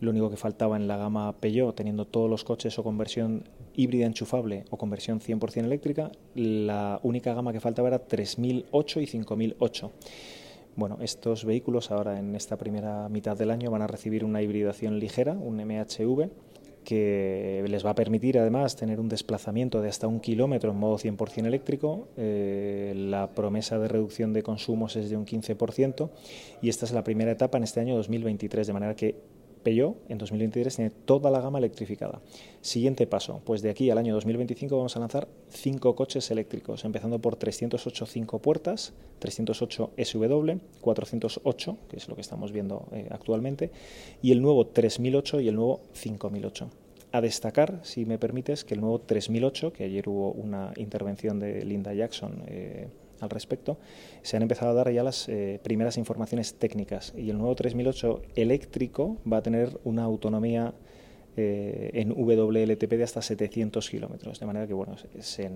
lo 0.00 0.10
único 0.10 0.30
que 0.30 0.36
faltaba 0.36 0.76
en 0.76 0.86
la 0.86 0.96
gama 0.96 1.32
Peugeot, 1.40 1.74
teniendo 1.74 2.04
todos 2.04 2.30
los 2.30 2.44
coches 2.44 2.78
o 2.78 2.84
conversión 2.84 3.44
híbrida 3.74 4.06
enchufable 4.06 4.64
o 4.70 4.76
conversión 4.76 5.20
100% 5.20 5.64
eléctrica, 5.64 6.12
la 6.34 7.00
única 7.02 7.34
gama 7.34 7.52
que 7.52 7.60
faltaba 7.60 7.88
era 7.88 7.98
3008 7.98 9.00
y 9.00 9.06
5008. 9.06 9.90
Bueno, 10.76 10.98
estos 11.00 11.44
vehículos 11.44 11.90
ahora 11.90 12.20
en 12.20 12.36
esta 12.36 12.56
primera 12.56 13.08
mitad 13.08 13.36
del 13.36 13.50
año 13.50 13.70
van 13.72 13.82
a 13.82 13.88
recibir 13.88 14.24
una 14.24 14.40
hibridación 14.42 15.00
ligera, 15.00 15.32
un 15.32 15.56
MHV, 15.56 16.30
que 16.88 17.62
les 17.68 17.84
va 17.84 17.90
a 17.90 17.94
permitir 17.94 18.38
además 18.38 18.74
tener 18.74 18.98
un 18.98 19.10
desplazamiento 19.10 19.82
de 19.82 19.90
hasta 19.90 20.06
un 20.06 20.20
kilómetro 20.20 20.70
en 20.70 20.78
modo 20.78 20.96
100% 20.96 21.44
eléctrico. 21.44 22.08
Eh, 22.16 22.94
la 22.96 23.34
promesa 23.34 23.78
de 23.78 23.88
reducción 23.88 24.32
de 24.32 24.42
consumos 24.42 24.96
es 24.96 25.10
de 25.10 25.18
un 25.18 25.26
15% 25.26 26.08
y 26.62 26.70
esta 26.70 26.86
es 26.86 26.92
la 26.92 27.04
primera 27.04 27.30
etapa 27.30 27.58
en 27.58 27.64
este 27.64 27.80
año 27.80 27.94
2023, 27.94 28.66
de 28.66 28.72
manera 28.72 28.96
que 28.96 29.16
Peugeot 29.58 29.96
en 30.08 30.18
2023 30.18 30.76
tiene 30.76 30.90
toda 30.90 31.30
la 31.30 31.40
gama 31.40 31.58
electrificada. 31.58 32.20
Siguiente 32.60 33.06
paso, 33.06 33.40
pues 33.44 33.62
de 33.62 33.70
aquí 33.70 33.90
al 33.90 33.98
año 33.98 34.14
2025 34.14 34.76
vamos 34.76 34.96
a 34.96 35.00
lanzar 35.00 35.28
cinco 35.48 35.94
coches 35.94 36.30
eléctricos, 36.30 36.84
empezando 36.84 37.18
por 37.18 37.36
308 37.36 38.06
cinco 38.06 38.38
puertas, 38.40 38.94
308 39.18 39.90
SW, 39.96 40.52
408, 40.80 41.76
que 41.88 41.96
es 41.96 42.08
lo 42.08 42.14
que 42.14 42.20
estamos 42.20 42.52
viendo 42.52 42.86
eh, 42.92 43.08
actualmente, 43.10 43.70
y 44.22 44.32
el 44.32 44.42
nuevo 44.42 44.66
3008 44.66 45.40
y 45.40 45.48
el 45.48 45.54
nuevo 45.54 45.80
5008. 45.92 46.70
A 47.10 47.20
destacar, 47.22 47.80
si 47.82 48.04
me 48.04 48.18
permites, 48.18 48.64
que 48.64 48.74
el 48.74 48.80
nuevo 48.80 49.00
3008, 49.00 49.72
que 49.72 49.84
ayer 49.84 50.08
hubo 50.08 50.32
una 50.32 50.72
intervención 50.76 51.40
de 51.40 51.64
Linda 51.64 51.94
Jackson, 51.94 52.42
eh, 52.46 52.88
al 53.20 53.30
respecto, 53.30 53.78
se 54.22 54.36
han 54.36 54.42
empezado 54.42 54.70
a 54.70 54.74
dar 54.74 54.90
ya 54.90 55.02
las 55.02 55.28
eh, 55.28 55.60
primeras 55.62 55.96
informaciones 55.96 56.54
técnicas. 56.54 57.12
Y 57.16 57.30
el 57.30 57.38
nuevo 57.38 57.54
3008 57.54 58.22
eléctrico 58.36 59.16
va 59.30 59.38
a 59.38 59.42
tener 59.42 59.78
una 59.84 60.04
autonomía 60.04 60.74
eh, 61.38 61.90
en 61.94 62.10
WLTP 62.10 62.90
de 62.90 63.04
hasta 63.04 63.22
700 63.22 63.88
kilómetros. 63.88 64.40
De 64.40 64.46
manera 64.46 64.66
que 64.66 64.74
bueno, 64.74 64.96
se, 65.20 65.48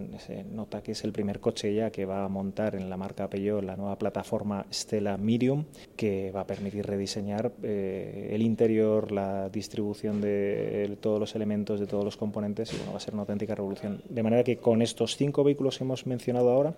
nota 0.45 0.83
que 0.83 0.93
es 0.93 1.05
el 1.05 1.13
primer 1.13 1.41
coche 1.41 1.75
ya 1.75 1.91
que 1.91 2.05
va 2.05 2.25
a 2.25 2.29
montar 2.29 2.75
en 2.75 2.89
la 2.89 2.97
marca 2.97 3.29
Peugeot 3.29 3.63
la 3.65 3.77
nueva 3.77 3.99
plataforma 3.99 4.65
Stella 4.73 5.17
Medium, 5.17 5.65
que 5.97 6.31
va 6.31 6.43
a 6.43 6.47
permitir 6.47 6.87
rediseñar 6.87 7.53
eh, 7.63 8.31
el 8.33 8.43
interior, 8.43 9.13
la 9.13 9.49
distribución 9.49 10.21
de 10.21 10.97
todos 11.01 11.19
los 11.19 11.35
elementos, 11.35 11.81
de 11.81 11.87
todos 11.87 12.05
los 12.05 12.17
componentes, 12.17 12.73
y 12.73 12.77
bueno, 12.77 12.93
va 12.93 12.99
a 12.99 13.01
ser 13.01 13.15
una 13.15 13.23
auténtica 13.23 13.55
revolución. 13.55 14.03
De 14.09 14.23
manera 14.23 14.45
que 14.45 14.59
con 14.59 14.83
estos 14.83 15.17
cinco 15.17 15.45
vehículos 15.45 15.79
que 15.79 15.85
hemos 15.85 16.07
mencionado 16.07 16.51
ahora, 16.51 16.75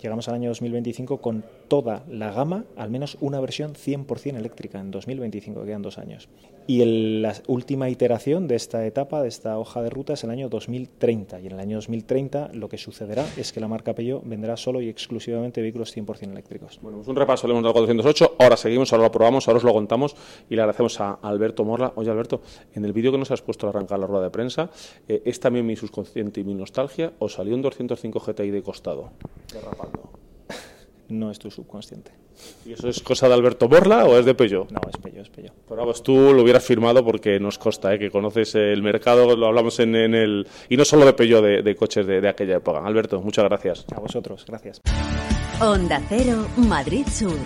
llegamos 0.00 0.28
al 0.28 0.34
año 0.34 0.50
2025 0.50 1.20
con 1.20 1.44
toda 1.68 2.04
la 2.08 2.32
gama, 2.32 2.64
al 2.76 2.90
menos 2.90 3.16
una 3.20 3.40
versión 3.40 3.74
100% 3.74 4.36
eléctrica 4.36 4.80
en 4.80 4.90
2025, 4.90 5.64
quedan 5.64 5.82
dos 5.82 5.98
años. 5.98 6.28
Y 6.66 6.84
la 6.84 7.34
última 7.48 7.88
iteración 7.88 8.41
de 8.46 8.56
esta 8.56 8.84
etapa, 8.86 9.22
de 9.22 9.28
esta 9.28 9.58
hoja 9.58 9.82
de 9.82 9.90
ruta, 9.90 10.14
es 10.14 10.24
el 10.24 10.30
año 10.30 10.48
2030. 10.48 11.40
Y 11.40 11.46
en 11.46 11.52
el 11.52 11.60
año 11.60 11.76
2030 11.76 12.50
lo 12.54 12.68
que 12.68 12.78
sucederá 12.78 13.26
es 13.36 13.52
que 13.52 13.60
la 13.60 13.68
marca 13.68 13.94
Peugeot 13.94 14.22
vendrá 14.24 14.56
solo 14.56 14.80
y 14.80 14.88
exclusivamente 14.88 15.60
vehículos 15.60 15.96
100% 15.96 16.30
eléctricos. 16.30 16.78
Bueno, 16.82 16.98
pues 16.98 17.08
un 17.08 17.16
repaso, 17.16 17.46
le 17.46 17.52
hemos 17.52 17.62
dado 17.62 17.74
408, 17.74 18.36
ahora 18.38 18.56
seguimos, 18.56 18.92
ahora 18.92 19.04
lo 19.04 19.12
probamos, 19.12 19.48
ahora 19.48 19.58
os 19.58 19.64
lo 19.64 19.72
contamos 19.72 20.16
y 20.48 20.54
le 20.56 20.62
agradecemos 20.62 21.00
a 21.00 21.14
Alberto 21.22 21.64
Morla. 21.64 21.92
Oye, 21.96 22.10
Alberto, 22.10 22.42
en 22.74 22.84
el 22.84 22.92
vídeo 22.92 23.12
que 23.12 23.18
nos 23.18 23.30
has 23.30 23.42
puesto 23.42 23.66
a 23.66 23.70
arrancar 23.70 23.98
la 23.98 24.06
rueda 24.06 24.24
de 24.24 24.30
prensa, 24.30 24.70
eh, 25.08 25.22
¿es 25.24 25.40
también 25.40 25.66
mi 25.66 25.76
subconsciente 25.76 26.40
y 26.40 26.44
mi 26.44 26.54
nostalgia 26.54 27.12
o 27.18 27.28
salió 27.28 27.54
un 27.54 27.62
205 27.62 28.20
GTI 28.20 28.50
de 28.50 28.62
costado? 28.62 29.10
Derrapando. 29.52 30.10
no 31.08 31.30
es 31.30 31.38
tu 31.38 31.50
subconsciente. 31.50 32.12
¿Y 32.64 32.72
eso 32.72 32.88
es 32.88 33.00
cosa 33.00 33.28
de 33.28 33.34
Alberto 33.34 33.68
Borla 33.68 34.04
o 34.04 34.18
es 34.18 34.24
de 34.24 34.34
Peugeot? 34.34 34.70
No, 34.70 34.80
es 34.88 34.96
Pero 35.30 35.52
vamos, 35.68 36.02
tú 36.02 36.32
lo 36.32 36.42
hubieras 36.42 36.64
firmado 36.64 37.04
porque 37.04 37.38
nos 37.38 37.58
consta 37.58 37.94
¿eh? 37.94 37.98
que 37.98 38.10
conoces 38.10 38.54
el 38.54 38.82
mercado, 38.82 39.36
lo 39.36 39.46
hablamos 39.46 39.78
en, 39.80 39.94
el... 39.94 40.46
Y 40.68 40.76
no 40.76 40.84
solo 40.84 41.04
de 41.04 41.12
Peugeot, 41.12 41.42
de, 41.42 41.76
coches 41.76 42.06
de, 42.06 42.20
de, 42.20 42.28
aquella 42.28 42.56
época. 42.56 42.80
Alberto, 42.84 43.20
muchas 43.20 43.44
gracias. 43.44 43.86
A 43.94 44.00
vosotros, 44.00 44.44
gracias. 44.46 44.80
Onda 45.60 46.00
Cero, 46.08 46.46
Madrid 46.56 47.06
Sur. 47.06 47.36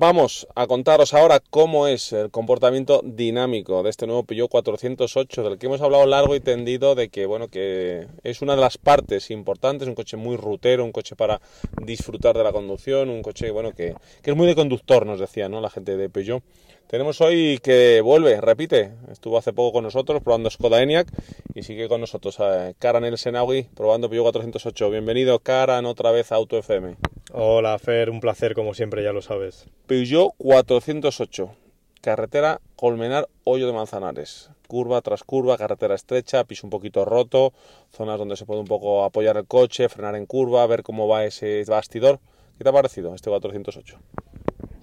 Vamos 0.00 0.48
a 0.54 0.66
contaros 0.66 1.12
ahora 1.12 1.42
cómo 1.50 1.86
es 1.86 2.14
el 2.14 2.30
comportamiento 2.30 3.02
dinámico 3.04 3.82
de 3.82 3.90
este 3.90 4.06
nuevo 4.06 4.24
Peugeot 4.24 4.48
408 4.48 5.42
del 5.42 5.58
que 5.58 5.66
hemos 5.66 5.82
hablado 5.82 6.06
largo 6.06 6.34
y 6.34 6.40
tendido 6.40 6.94
de 6.94 7.10
que 7.10 7.26
bueno 7.26 7.48
que 7.48 8.06
es 8.22 8.40
una 8.40 8.54
de 8.54 8.62
las 8.62 8.78
partes 8.78 9.30
importantes, 9.30 9.86
un 9.86 9.94
coche 9.94 10.16
muy 10.16 10.38
rutero, 10.38 10.86
un 10.86 10.92
coche 10.92 11.16
para 11.16 11.42
disfrutar 11.84 12.34
de 12.34 12.44
la 12.44 12.50
conducción, 12.50 13.10
un 13.10 13.20
coche 13.20 13.50
bueno 13.50 13.72
que, 13.72 13.94
es 14.24 14.34
muy 14.34 14.46
de 14.46 14.54
conductor, 14.54 15.04
nos 15.04 15.20
decía, 15.20 15.50
¿no? 15.50 15.60
La 15.60 15.68
gente 15.68 15.98
de 15.98 16.08
Peugeot. 16.08 16.42
Tenemos 16.90 17.20
hoy 17.20 17.60
que 17.62 18.00
vuelve, 18.00 18.40
repite, 18.40 18.90
estuvo 19.12 19.38
hace 19.38 19.52
poco 19.52 19.74
con 19.74 19.84
nosotros 19.84 20.24
probando 20.24 20.50
Skoda 20.50 20.82
Enyaq 20.82 21.06
y 21.54 21.62
sigue 21.62 21.88
con 21.88 22.00
nosotros 22.00 22.38
eh, 22.40 22.74
Karan 22.80 23.04
El 23.04 23.16
Senawi 23.16 23.68
probando 23.76 24.10
Peugeot 24.10 24.32
408. 24.32 24.90
Bienvenido 24.90 25.38
Karan 25.38 25.86
otra 25.86 26.10
vez 26.10 26.32
a 26.32 26.34
Auto 26.34 26.58
FM. 26.58 26.96
Hola 27.32 27.78
Fer, 27.78 28.10
un 28.10 28.18
placer 28.18 28.56
como 28.56 28.74
siempre, 28.74 29.04
ya 29.04 29.12
lo 29.12 29.22
sabes. 29.22 29.68
Peugeot 29.86 30.32
408, 30.38 31.54
carretera 32.00 32.60
Colmenar 32.74 33.28
Hoyo 33.44 33.68
de 33.68 33.72
Manzanares. 33.72 34.50
Curva 34.66 35.00
tras 35.00 35.22
curva, 35.22 35.56
carretera 35.56 35.94
estrecha, 35.94 36.42
piso 36.42 36.66
un 36.66 36.70
poquito 36.70 37.04
roto, 37.04 37.52
zonas 37.92 38.18
donde 38.18 38.36
se 38.36 38.46
puede 38.46 38.62
un 38.62 38.66
poco 38.66 39.04
apoyar 39.04 39.36
el 39.36 39.46
coche, 39.46 39.88
frenar 39.88 40.16
en 40.16 40.26
curva, 40.26 40.66
ver 40.66 40.82
cómo 40.82 41.06
va 41.06 41.24
ese 41.24 41.62
bastidor. 41.68 42.18
¿Qué 42.58 42.64
te 42.64 42.70
ha 42.70 42.72
parecido 42.72 43.14
este 43.14 43.30
408? 43.30 43.96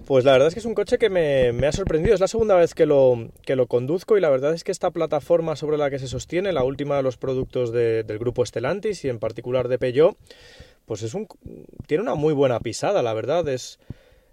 Pues 0.08 0.24
la 0.24 0.32
verdad 0.32 0.48
es 0.48 0.54
que 0.54 0.60
es 0.60 0.64
un 0.64 0.72
coche 0.72 0.96
que 0.96 1.10
me, 1.10 1.66
ha 1.66 1.72
sorprendido. 1.72 2.14
Es 2.14 2.20
la 2.20 2.28
segunda 2.28 2.54
vez 2.54 2.72
que 2.72 2.86
lo, 2.86 3.28
que 3.42 3.56
lo 3.56 3.66
conduzco 3.66 4.16
y 4.16 4.22
la 4.22 4.30
verdad 4.30 4.54
es 4.54 4.64
que 4.64 4.72
esta 4.72 4.90
plataforma 4.90 5.54
sobre 5.54 5.76
la 5.76 5.90
que 5.90 5.98
se 5.98 6.08
sostiene, 6.08 6.50
la 6.54 6.64
última 6.64 6.96
de 6.96 7.02
los 7.02 7.18
productos 7.18 7.72
del 7.72 8.18
grupo 8.18 8.46
Stellantis 8.46 9.04
y 9.04 9.10
en 9.10 9.18
particular 9.18 9.68
de 9.68 9.78
Peugeot, 9.78 10.16
pues 10.86 11.02
es 11.02 11.12
un, 11.12 11.28
tiene 11.86 12.04
una 12.04 12.14
muy 12.14 12.32
buena 12.32 12.58
pisada, 12.58 13.02
la 13.02 13.12
verdad. 13.12 13.46
Es 13.48 13.80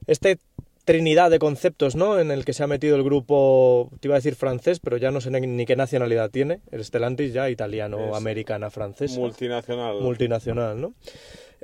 este 0.08 0.40
trinidad 0.86 1.30
de 1.30 1.40
conceptos, 1.40 1.98
¿no? 1.98 2.22
En 2.22 2.32
el 2.32 2.46
que 2.46 2.54
se 2.54 2.64
ha 2.64 2.68
metido 2.68 2.96
el 2.96 3.04
grupo, 3.04 3.92
te 4.00 4.08
iba 4.08 4.16
a 4.16 4.20
decir 4.20 4.36
francés, 4.36 4.80
pero 4.80 4.96
ya 4.96 5.12
no 5.12 5.20
sé 5.20 5.30
ni 5.30 5.66
qué 5.66 5.76
nacionalidad 5.76 6.30
tiene. 6.30 6.62
El 6.72 6.86
Stellantis 6.86 7.34
ya 7.34 7.50
italiano, 7.50 8.16
americana, 8.16 8.70
francés. 8.70 9.18
Multinacional. 9.18 10.00
Multinacional, 10.00 10.80
¿no? 10.80 10.94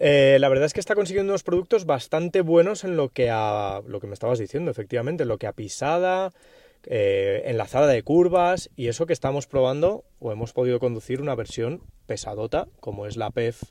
Eh, 0.04 0.40
la 0.40 0.50
verdad 0.50 0.66
es 0.66 0.74
que 0.74 0.80
está 0.80 0.96
consiguiendo 0.96 1.32
unos 1.32 1.44
productos 1.44 1.86
bastante 1.86 2.42
buenos 2.42 2.84
en 2.84 2.98
lo 2.98 3.10
que 3.10 3.30
a 3.30 3.84
lo 3.86 4.00
que 4.00 4.08
me 4.08 4.16
estabas 4.16 4.40
diciendo, 4.40 4.72
efectivamente, 4.72 5.22
en 5.24 5.30
lo 5.30 5.38
que 5.38 5.46
a 5.46 5.54
pisada, 5.54 6.34
eh, 6.88 7.44
enlazada 7.46 7.86
de 7.86 8.02
curvas 8.02 8.72
y 8.76 8.88
eso 8.88 9.06
que 9.06 9.14
estamos 9.14 9.46
probando 9.46 10.04
o 10.18 10.32
hemos 10.32 10.54
podido 10.54 10.80
conducir 10.80 11.22
una 11.22 11.36
versión 11.36 11.84
pesadota, 12.08 12.68
como 12.80 13.06
es 13.06 13.16
la 13.16 13.30
PEF 13.30 13.62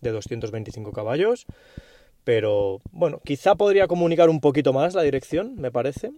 de 0.00 0.12
225 0.12 0.92
caballos. 0.92 1.46
Pero 2.22 2.78
bueno, 2.92 3.20
quizá 3.24 3.56
podría 3.56 3.88
comunicar 3.88 4.30
un 4.30 4.40
poquito 4.40 4.72
más 4.72 4.94
la 4.94 5.02
dirección, 5.02 5.56
me 5.56 5.72
parece. 5.72 6.12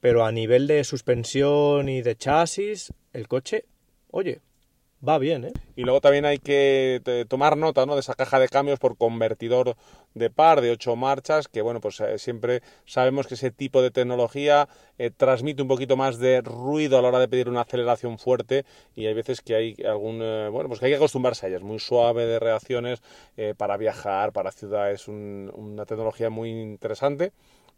Pero 0.00 0.24
a 0.24 0.32
nivel 0.32 0.66
de 0.66 0.84
suspensión 0.84 1.90
y 1.90 2.00
de 2.00 2.16
chasis, 2.16 2.94
el 3.12 3.28
coche, 3.28 3.66
oye, 4.10 4.40
va 5.06 5.18
bien, 5.18 5.44
¿eh? 5.44 5.52
Y 5.74 5.82
luego 5.82 6.00
también 6.00 6.24
hay 6.24 6.38
que 6.38 7.24
tomar 7.28 7.56
nota, 7.56 7.86
¿no? 7.86 7.94
De 7.94 8.00
esa 8.00 8.14
caja 8.14 8.38
de 8.38 8.48
cambios 8.48 8.78
por 8.78 8.96
convertidor 8.96 9.76
de 10.14 10.30
par 10.30 10.60
de 10.60 10.70
ocho 10.70 10.96
marchas, 10.96 11.48
que 11.48 11.62
bueno, 11.62 11.80
pues 11.80 12.00
eh, 12.00 12.18
siempre 12.18 12.62
sabemos 12.84 13.26
que 13.26 13.34
ese 13.34 13.50
tipo 13.50 13.82
de 13.82 13.90
tecnología 13.90 14.68
eh, 14.98 15.10
transmite 15.10 15.62
un 15.62 15.68
poquito 15.68 15.96
más 15.96 16.18
de 16.18 16.42
ruido 16.42 16.98
a 16.98 17.02
la 17.02 17.08
hora 17.08 17.18
de 17.18 17.28
pedir 17.28 17.48
una 17.48 17.62
aceleración 17.62 18.18
fuerte 18.18 18.64
y 18.94 19.06
hay 19.06 19.14
veces 19.14 19.40
que 19.40 19.54
hay 19.54 19.76
algún, 19.84 20.20
eh, 20.22 20.48
bueno, 20.50 20.68
pues 20.68 20.80
que 20.80 20.86
hay 20.86 20.92
que 20.92 20.96
acostumbrarse 20.96 21.46
a 21.46 21.48
ellas, 21.48 21.62
muy 21.62 21.78
suave 21.78 22.26
de 22.26 22.38
reacciones 22.38 23.02
para 23.56 23.76
viajar, 23.76 24.32
para 24.32 24.52
ciudades, 24.52 25.08
una 25.08 25.84
tecnología 25.86 26.30
muy 26.30 26.50
interesante 26.50 27.32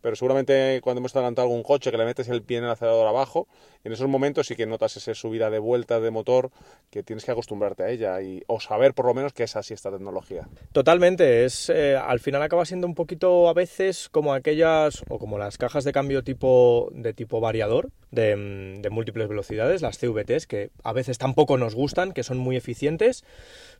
pero 0.04 0.16
seguramente 0.16 0.82
cuando 0.82 0.98
hemos 0.98 1.16
adelantado 1.16 1.48
algún 1.48 1.62
coche 1.62 1.90
que 1.90 1.96
le 1.96 2.04
metes 2.04 2.28
el 2.28 2.42
pie 2.42 2.58
en 2.58 2.64
el 2.64 2.70
acelerador 2.70 3.08
abajo, 3.08 3.48
en 3.84 3.92
esos 3.94 4.06
momentos 4.06 4.46
sí 4.46 4.54
que 4.54 4.66
notas 4.66 4.98
esa 4.98 5.14
subida 5.14 5.48
de 5.48 5.58
vuelta 5.58 5.98
de 5.98 6.10
motor 6.10 6.50
que 6.90 7.02
tienes 7.02 7.24
que 7.24 7.30
acostumbrarte 7.30 7.84
a 7.84 7.88
ella 7.88 8.20
y, 8.20 8.42
o 8.46 8.60
saber 8.60 8.92
por 8.92 9.06
lo 9.06 9.14
menos 9.14 9.32
que 9.32 9.44
es 9.44 9.56
así 9.56 9.72
esta 9.72 9.90
tecnología. 9.90 10.46
Totalmente, 10.72 11.46
es 11.46 11.70
eh, 11.70 11.96
al 11.96 12.20
final 12.20 12.42
acaba 12.42 12.66
siendo 12.66 12.86
un 12.86 12.94
poquito 12.94 13.48
a 13.48 13.54
veces 13.54 14.10
como 14.10 14.34
aquellas 14.34 15.02
o 15.08 15.18
como 15.18 15.38
las 15.38 15.56
cajas 15.56 15.84
de 15.84 15.92
cambio 15.92 16.22
tipo 16.22 16.90
de 16.92 17.14
tipo 17.14 17.40
variador 17.40 17.88
de, 18.10 18.36
mm, 18.36 18.82
de 18.82 18.90
múltiples 18.90 19.26
velocidades, 19.26 19.80
las 19.80 19.96
CVTs 19.96 20.46
que 20.46 20.70
a 20.82 20.92
veces 20.92 21.16
tampoco 21.16 21.56
nos 21.56 21.74
gustan, 21.74 22.12
que 22.12 22.24
son 22.24 22.36
muy 22.36 22.56
eficientes, 22.56 23.24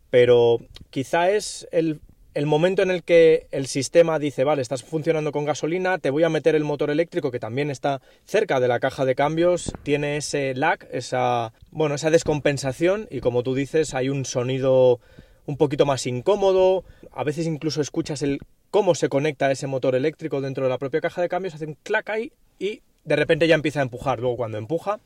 pero 0.09 0.57
quizá 0.88 1.28
es 1.28 1.69
el 1.71 2.00
el 2.34 2.46
momento 2.46 2.82
en 2.82 2.90
el 2.90 3.04
que 3.04 3.46
el 3.52 3.66
sistema 3.66 4.18
dice, 4.18 4.44
vale, 4.44 4.60
estás 4.60 4.82
funcionando 4.82 5.30
con 5.30 5.44
gasolina, 5.44 5.98
te 5.98 6.10
voy 6.10 6.24
a 6.24 6.28
meter 6.28 6.56
el 6.56 6.64
motor 6.64 6.90
eléctrico 6.90 7.30
que 7.30 7.38
también 7.38 7.70
está 7.70 8.02
cerca 8.24 8.58
de 8.58 8.68
la 8.68 8.80
caja 8.80 9.04
de 9.04 9.14
cambios, 9.14 9.72
tiene 9.84 10.16
ese 10.16 10.54
lag, 10.54 10.86
esa, 10.90 11.52
bueno, 11.70 11.94
esa 11.94 12.10
descompensación 12.10 13.06
y 13.10 13.20
como 13.20 13.44
tú 13.44 13.54
dices, 13.54 13.94
hay 13.94 14.08
un 14.08 14.24
sonido 14.24 15.00
un 15.46 15.56
poquito 15.56 15.86
más 15.86 16.06
incómodo, 16.06 16.84
a 17.12 17.22
veces 17.22 17.46
incluso 17.46 17.80
escuchas 17.80 18.22
el 18.22 18.40
cómo 18.70 18.96
se 18.96 19.08
conecta 19.08 19.52
ese 19.52 19.68
motor 19.68 19.94
eléctrico 19.94 20.40
dentro 20.40 20.64
de 20.64 20.70
la 20.70 20.78
propia 20.78 21.00
caja 21.00 21.22
de 21.22 21.28
cambios, 21.28 21.54
hace 21.54 21.66
un 21.66 21.76
clac 21.84 22.10
ahí 22.10 22.32
y 22.58 22.82
de 23.04 23.16
repente 23.16 23.46
ya 23.46 23.54
empieza 23.54 23.78
a 23.80 23.84
empujar. 23.84 24.18
Luego 24.18 24.36
cuando 24.36 24.58
empuja 24.58 24.98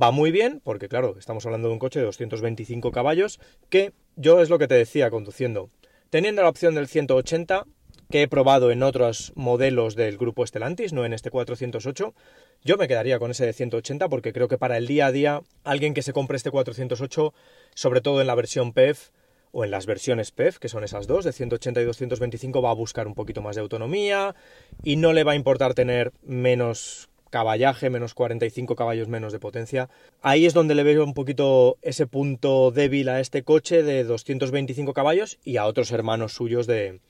va 0.00 0.10
muy 0.10 0.30
bien, 0.30 0.60
porque 0.62 0.88
claro, 0.88 1.16
estamos 1.18 1.46
hablando 1.46 1.68
de 1.68 1.72
un 1.72 1.78
coche 1.78 2.00
de 2.00 2.04
225 2.04 2.90
caballos, 2.92 3.40
que 3.70 3.92
yo 4.16 4.42
es 4.42 4.50
lo 4.50 4.58
que 4.58 4.68
te 4.68 4.74
decía 4.74 5.08
conduciendo. 5.08 5.70
Teniendo 6.14 6.42
la 6.42 6.48
opción 6.48 6.76
del 6.76 6.86
180, 6.86 7.64
que 8.08 8.22
he 8.22 8.28
probado 8.28 8.70
en 8.70 8.84
otros 8.84 9.32
modelos 9.34 9.96
del 9.96 10.16
grupo 10.16 10.46
Stellantis, 10.46 10.92
no 10.92 11.04
en 11.04 11.12
este 11.12 11.28
408, 11.28 12.14
yo 12.62 12.76
me 12.76 12.86
quedaría 12.86 13.18
con 13.18 13.32
ese 13.32 13.46
de 13.46 13.52
180 13.52 14.08
porque 14.08 14.32
creo 14.32 14.46
que 14.46 14.56
para 14.56 14.76
el 14.76 14.86
día 14.86 15.06
a 15.06 15.10
día, 15.10 15.42
alguien 15.64 15.92
que 15.92 16.02
se 16.02 16.12
compre 16.12 16.36
este 16.36 16.52
408, 16.52 17.34
sobre 17.74 18.00
todo 18.00 18.20
en 18.20 18.28
la 18.28 18.36
versión 18.36 18.72
PEF 18.72 19.08
o 19.50 19.64
en 19.64 19.72
las 19.72 19.86
versiones 19.86 20.30
PEF, 20.30 20.60
que 20.60 20.68
son 20.68 20.84
esas 20.84 21.08
dos, 21.08 21.24
de 21.24 21.32
180 21.32 21.80
y 21.80 21.84
225, 21.84 22.62
va 22.62 22.70
a 22.70 22.74
buscar 22.74 23.08
un 23.08 23.16
poquito 23.16 23.42
más 23.42 23.56
de 23.56 23.62
autonomía 23.62 24.36
y 24.84 24.94
no 24.94 25.12
le 25.14 25.24
va 25.24 25.32
a 25.32 25.34
importar 25.34 25.74
tener 25.74 26.12
menos 26.22 27.08
caballaje, 27.34 27.90
menos 27.90 28.14
45 28.14 28.76
caballos 28.76 29.08
menos 29.08 29.32
de 29.32 29.40
potencia. 29.40 29.90
Ahí 30.22 30.46
es 30.46 30.54
donde 30.54 30.76
le 30.76 30.84
veo 30.84 31.02
un 31.02 31.14
poquito 31.14 31.78
ese 31.82 32.06
punto 32.06 32.70
débil 32.70 33.08
a 33.08 33.18
este 33.18 33.42
coche 33.42 33.82
de 33.82 34.04
225 34.04 34.92
caballos 34.92 35.40
y 35.42 35.56
a 35.56 35.66
otros 35.66 35.90
hermanos 35.90 36.32
suyos 36.32 36.68
de, 36.68 37.00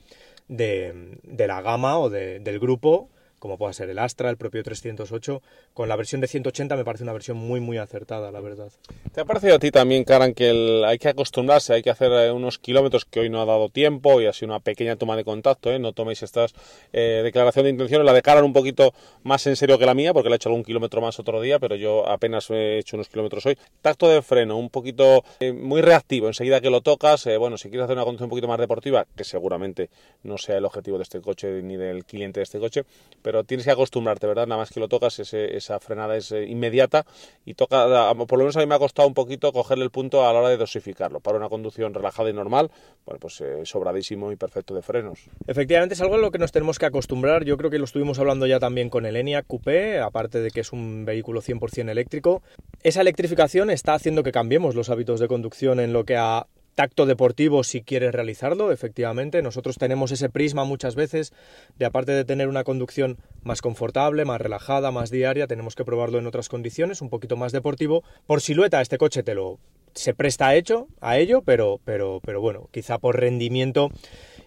de, 0.48 1.46
la 1.46 1.60
gama 1.60 1.98
o 1.98 2.08
del 2.08 2.58
grupo 2.58 3.10
como 3.44 3.58
pueda 3.58 3.74
ser 3.74 3.90
el 3.90 3.98
Astra, 3.98 4.30
el 4.30 4.38
propio 4.38 4.62
308. 4.62 5.42
Con 5.74 5.86
la 5.86 5.96
versión 5.96 6.22
de 6.22 6.28
180 6.28 6.76
me 6.76 6.82
parece 6.82 7.04
una 7.04 7.12
versión 7.12 7.36
muy, 7.36 7.60
muy 7.60 7.76
acertada, 7.76 8.32
la 8.32 8.40
verdad. 8.40 8.72
¿Te 9.12 9.20
ha 9.20 9.26
parecido 9.26 9.56
a 9.56 9.58
ti 9.58 9.70
también, 9.70 10.04
Karan, 10.04 10.32
que 10.32 10.82
hay 10.86 10.96
que 10.96 11.10
acostumbrarse, 11.10 11.74
hay 11.74 11.82
que 11.82 11.90
hacer 11.90 12.10
eh, 12.10 12.32
unos 12.32 12.58
kilómetros 12.58 13.04
que 13.04 13.20
hoy 13.20 13.28
no 13.28 13.42
ha 13.42 13.44
dado 13.44 13.68
tiempo 13.68 14.22
y 14.22 14.24
así 14.24 14.46
una 14.46 14.60
pequeña 14.60 14.96
toma 14.96 15.14
de 15.14 15.24
contacto? 15.24 15.70
¿eh? 15.70 15.78
No 15.78 15.92
toméis 15.92 16.22
estas 16.22 16.54
eh, 16.94 17.20
declaraciones 17.22 17.66
de 17.66 17.70
intenciones, 17.72 18.06
la 18.06 18.14
de 18.14 18.22
Karan 18.22 18.44
un 18.44 18.54
poquito 18.54 18.94
más 19.24 19.46
en 19.46 19.56
serio 19.56 19.78
que 19.78 19.84
la 19.84 19.92
mía, 19.92 20.14
porque 20.14 20.30
le 20.30 20.36
he 20.36 20.36
hecho 20.36 20.48
algún 20.48 20.64
kilómetro 20.64 21.02
más 21.02 21.18
otro 21.18 21.38
día, 21.42 21.58
pero 21.58 21.76
yo 21.76 22.08
apenas 22.08 22.48
he 22.48 22.78
hecho 22.78 22.96
unos 22.96 23.10
kilómetros 23.10 23.44
hoy. 23.44 23.58
Tacto 23.82 24.08
de 24.08 24.22
freno, 24.22 24.56
un 24.56 24.70
poquito 24.70 25.22
eh, 25.40 25.52
muy 25.52 25.82
reactivo, 25.82 26.28
enseguida 26.28 26.62
que 26.62 26.70
lo 26.70 26.80
tocas, 26.80 27.28
bueno, 27.38 27.58
si 27.58 27.68
quieres 27.68 27.84
hacer 27.84 27.96
una 27.96 28.04
conducción 28.04 28.28
un 28.28 28.30
poquito 28.30 28.48
más 28.48 28.58
deportiva, 28.58 29.06
que 29.14 29.24
seguramente 29.24 29.90
no 30.22 30.38
sea 30.38 30.56
el 30.56 30.64
objetivo 30.64 30.96
de 30.96 31.02
este 31.02 31.20
coche 31.20 31.60
ni 31.60 31.76
del 31.76 32.06
cliente 32.06 32.40
de 32.40 32.44
este 32.44 32.58
coche, 32.58 32.84
pero 33.20 33.33
pero 33.34 33.42
tienes 33.42 33.66
que 33.66 33.72
acostumbrarte, 33.72 34.28
¿verdad? 34.28 34.46
Nada 34.46 34.60
más 34.60 34.70
que 34.70 34.78
lo 34.78 34.86
tocas, 34.86 35.18
esa 35.18 35.80
frenada 35.80 36.16
es 36.16 36.30
eh, 36.30 36.44
inmediata 36.46 37.04
y 37.44 37.54
toca, 37.54 38.14
por 38.14 38.38
lo 38.38 38.44
menos 38.44 38.56
a 38.56 38.60
mí 38.60 38.66
me 38.66 38.76
ha 38.76 38.78
costado 38.78 39.08
un 39.08 39.14
poquito 39.14 39.52
cogerle 39.52 39.82
el 39.82 39.90
punto 39.90 40.24
a 40.24 40.32
la 40.32 40.38
hora 40.38 40.50
de 40.50 40.56
dosificarlo. 40.56 41.18
Para 41.18 41.38
una 41.38 41.48
conducción 41.48 41.92
relajada 41.92 42.30
y 42.30 42.32
normal, 42.32 42.70
bueno, 43.04 43.18
pues 43.18 43.40
eh, 43.40 43.62
sobradísimo 43.64 44.30
y 44.30 44.36
perfecto 44.36 44.72
de 44.72 44.82
frenos. 44.82 45.18
Efectivamente, 45.48 45.94
es 45.94 46.00
algo 46.00 46.14
a 46.14 46.18
lo 46.18 46.30
que 46.30 46.38
nos 46.38 46.52
tenemos 46.52 46.78
que 46.78 46.86
acostumbrar. 46.86 47.44
Yo 47.44 47.56
creo 47.56 47.70
que 47.70 47.80
lo 47.80 47.86
estuvimos 47.86 48.20
hablando 48.20 48.46
ya 48.46 48.60
también 48.60 48.88
con 48.88 49.04
el 49.04 49.16
Enyaq 49.16 49.48
Coupé, 49.48 49.98
aparte 49.98 50.38
de 50.38 50.52
que 50.52 50.60
es 50.60 50.72
un 50.72 51.04
vehículo 51.04 51.42
100% 51.42 51.90
eléctrico. 51.90 52.40
Esa 52.84 53.00
electrificación 53.00 53.68
está 53.68 53.94
haciendo 53.94 54.22
que 54.22 54.30
cambiemos 54.30 54.76
los 54.76 54.90
hábitos 54.90 55.18
de 55.18 55.26
conducción 55.26 55.80
en 55.80 55.92
lo 55.92 56.04
que 56.04 56.16
a 56.16 56.46
tacto 56.74 57.06
deportivo 57.06 57.64
si 57.64 57.82
quieres 57.82 58.12
realizarlo, 58.12 58.72
efectivamente. 58.72 59.42
Nosotros 59.42 59.78
tenemos 59.78 60.12
ese 60.12 60.28
prisma 60.28 60.64
muchas 60.64 60.94
veces 60.94 61.32
de 61.78 61.86
aparte 61.86 62.12
de 62.12 62.24
tener 62.24 62.48
una 62.48 62.64
conducción 62.64 63.18
más 63.42 63.62
confortable, 63.62 64.24
más 64.24 64.40
relajada, 64.40 64.90
más 64.90 65.10
diaria, 65.10 65.46
tenemos 65.46 65.74
que 65.74 65.84
probarlo 65.84 66.18
en 66.18 66.26
otras 66.26 66.48
condiciones, 66.48 67.02
un 67.02 67.10
poquito 67.10 67.36
más 67.36 67.52
deportivo. 67.52 68.02
Por 68.26 68.40
silueta 68.40 68.80
este 68.80 68.98
coche 68.98 69.22
te 69.22 69.34
lo 69.34 69.58
se 69.94 70.12
presta 70.12 70.48
a 70.48 70.56
hecho 70.56 70.88
a 71.00 71.18
ello, 71.18 71.42
pero 71.42 71.80
pero 71.84 72.20
pero 72.24 72.40
bueno, 72.40 72.68
quizá 72.72 72.98
por 72.98 73.20
rendimiento 73.20 73.90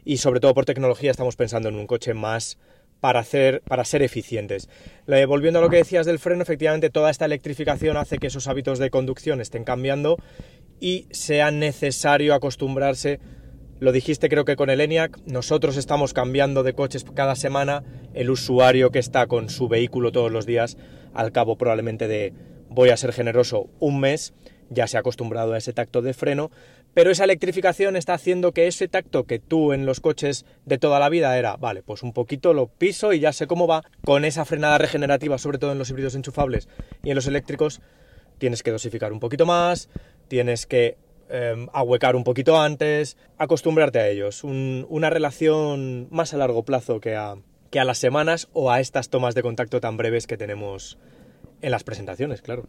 y 0.04 0.18
sobre 0.18 0.40
todo 0.40 0.54
por 0.54 0.66
tecnología 0.66 1.12
estamos 1.12 1.36
pensando 1.36 1.70
en 1.70 1.76
un 1.76 1.88
coche 1.88 2.14
más 2.14 2.58
para, 3.00 3.20
hacer, 3.20 3.62
para 3.62 3.86
ser 3.86 4.02
eficientes. 4.02 4.70
volviendo 5.28 5.60
a 5.60 5.62
lo 5.62 5.70
que 5.70 5.78
decías 5.78 6.06
del 6.06 6.20
freno, 6.20 6.42
efectivamente 6.42 6.90
toda 6.90 7.10
esta 7.10 7.26
electrificación 7.26 7.98
hace 7.98 8.18
que 8.18 8.28
esos 8.28 8.48
hábitos 8.48 8.80
de 8.80 8.90
conducción 8.90 9.42
estén 9.42 9.64
cambiando 9.64 10.18
y 10.80 11.08
sea 11.12 11.52
necesario 11.52 12.34
acostumbrarse. 12.34 13.20
Lo 13.80 13.92
dijiste 13.92 14.30
creo 14.30 14.46
que 14.46 14.56
con 14.56 14.70
el 14.70 14.82
ENIAC, 14.82 15.20
nosotros 15.26 15.78
estamos 15.78 16.14
cambiando 16.14 16.64
de 16.64 16.74
coches 16.74 17.06
cada 17.14 17.36
semana, 17.36 17.84
el 18.14 18.30
usuario 18.30 18.92
que 18.92 19.00
está 19.00 19.28
con 19.28 19.50
su 19.50 19.68
vehículo 19.68 20.12
todos 20.12 20.32
los 20.32 20.46
días, 20.46 20.78
al 21.14 21.32
cabo 21.32 21.58
probablemente 21.58 22.08
de, 22.08 22.34
voy 22.70 22.90
a 22.90 22.98
ser 22.98 23.14
generoso, 23.14 23.70
un 23.80 24.00
mes, 24.00 24.34
ya 24.70 24.88
se 24.88 24.98
ha 24.98 25.02
acostumbrado 25.02 25.54
a 25.54 25.58
ese 25.58 25.74
tacto 25.74 26.02
de 26.02 26.14
freno, 26.14 26.52
pero 26.94 27.12
esa 27.12 27.26
electrificación 27.26 27.96
está 27.96 28.16
haciendo 28.16 28.54
que 28.54 28.68
ese 28.68 28.88
tacto 28.88 29.26
que 29.26 29.38
tú 29.40 29.74
en 29.74 29.86
los 29.86 30.00
coches 30.00 30.46
de 30.66 30.80
toda 30.80 31.00
la 31.00 31.10
vida 31.10 31.38
era, 31.38 31.56
vale, 31.56 31.84
pues 31.84 32.02
un 32.02 32.12
poquito 32.12 32.54
lo 32.54 32.68
piso 32.68 33.14
y 33.14 33.20
ya 33.20 33.34
sé 33.34 33.46
cómo 33.46 33.68
va, 33.68 33.84
con 34.04 34.26
esa 34.26 34.46
frenada 34.46 34.80
regenerativa, 34.80 35.38
sobre 35.38 35.60
todo 35.60 35.72
en 35.72 35.78
los 35.78 35.90
híbridos 35.92 36.16
enchufables 36.16 36.68
y 37.04 37.10
en 37.12 37.16
los 37.16 37.28
eléctricos, 37.28 37.82
tienes 38.40 38.64
que 38.64 38.72
dosificar 38.72 39.14
un 39.14 39.20
poquito 39.20 39.46
más, 39.46 39.90
tienes 40.28 40.66
que 40.66 40.98
eh, 41.30 41.68
ahuecar 41.74 42.16
un 42.16 42.24
poquito 42.24 42.60
antes, 42.60 43.18
acostumbrarte 43.38 44.00
a 44.00 44.08
ellos. 44.08 44.44
una 44.44 45.10
relación 45.10 46.08
más 46.10 46.34
a 46.34 46.38
largo 46.38 46.64
plazo 46.64 47.00
que 47.00 47.16
a, 47.16 47.36
las 47.72 47.98
semanas 47.98 48.48
o 48.54 48.72
a 48.72 48.80
estas 48.80 49.10
tomas 49.10 49.36
de 49.36 49.44
contacto 49.44 49.80
tan 49.80 49.98
breves 49.98 50.26
que 50.26 50.38
tenemos 50.38 50.98
en 51.62 51.72
las 51.72 51.84
presentaciones, 51.84 52.42
claro. 52.42 52.66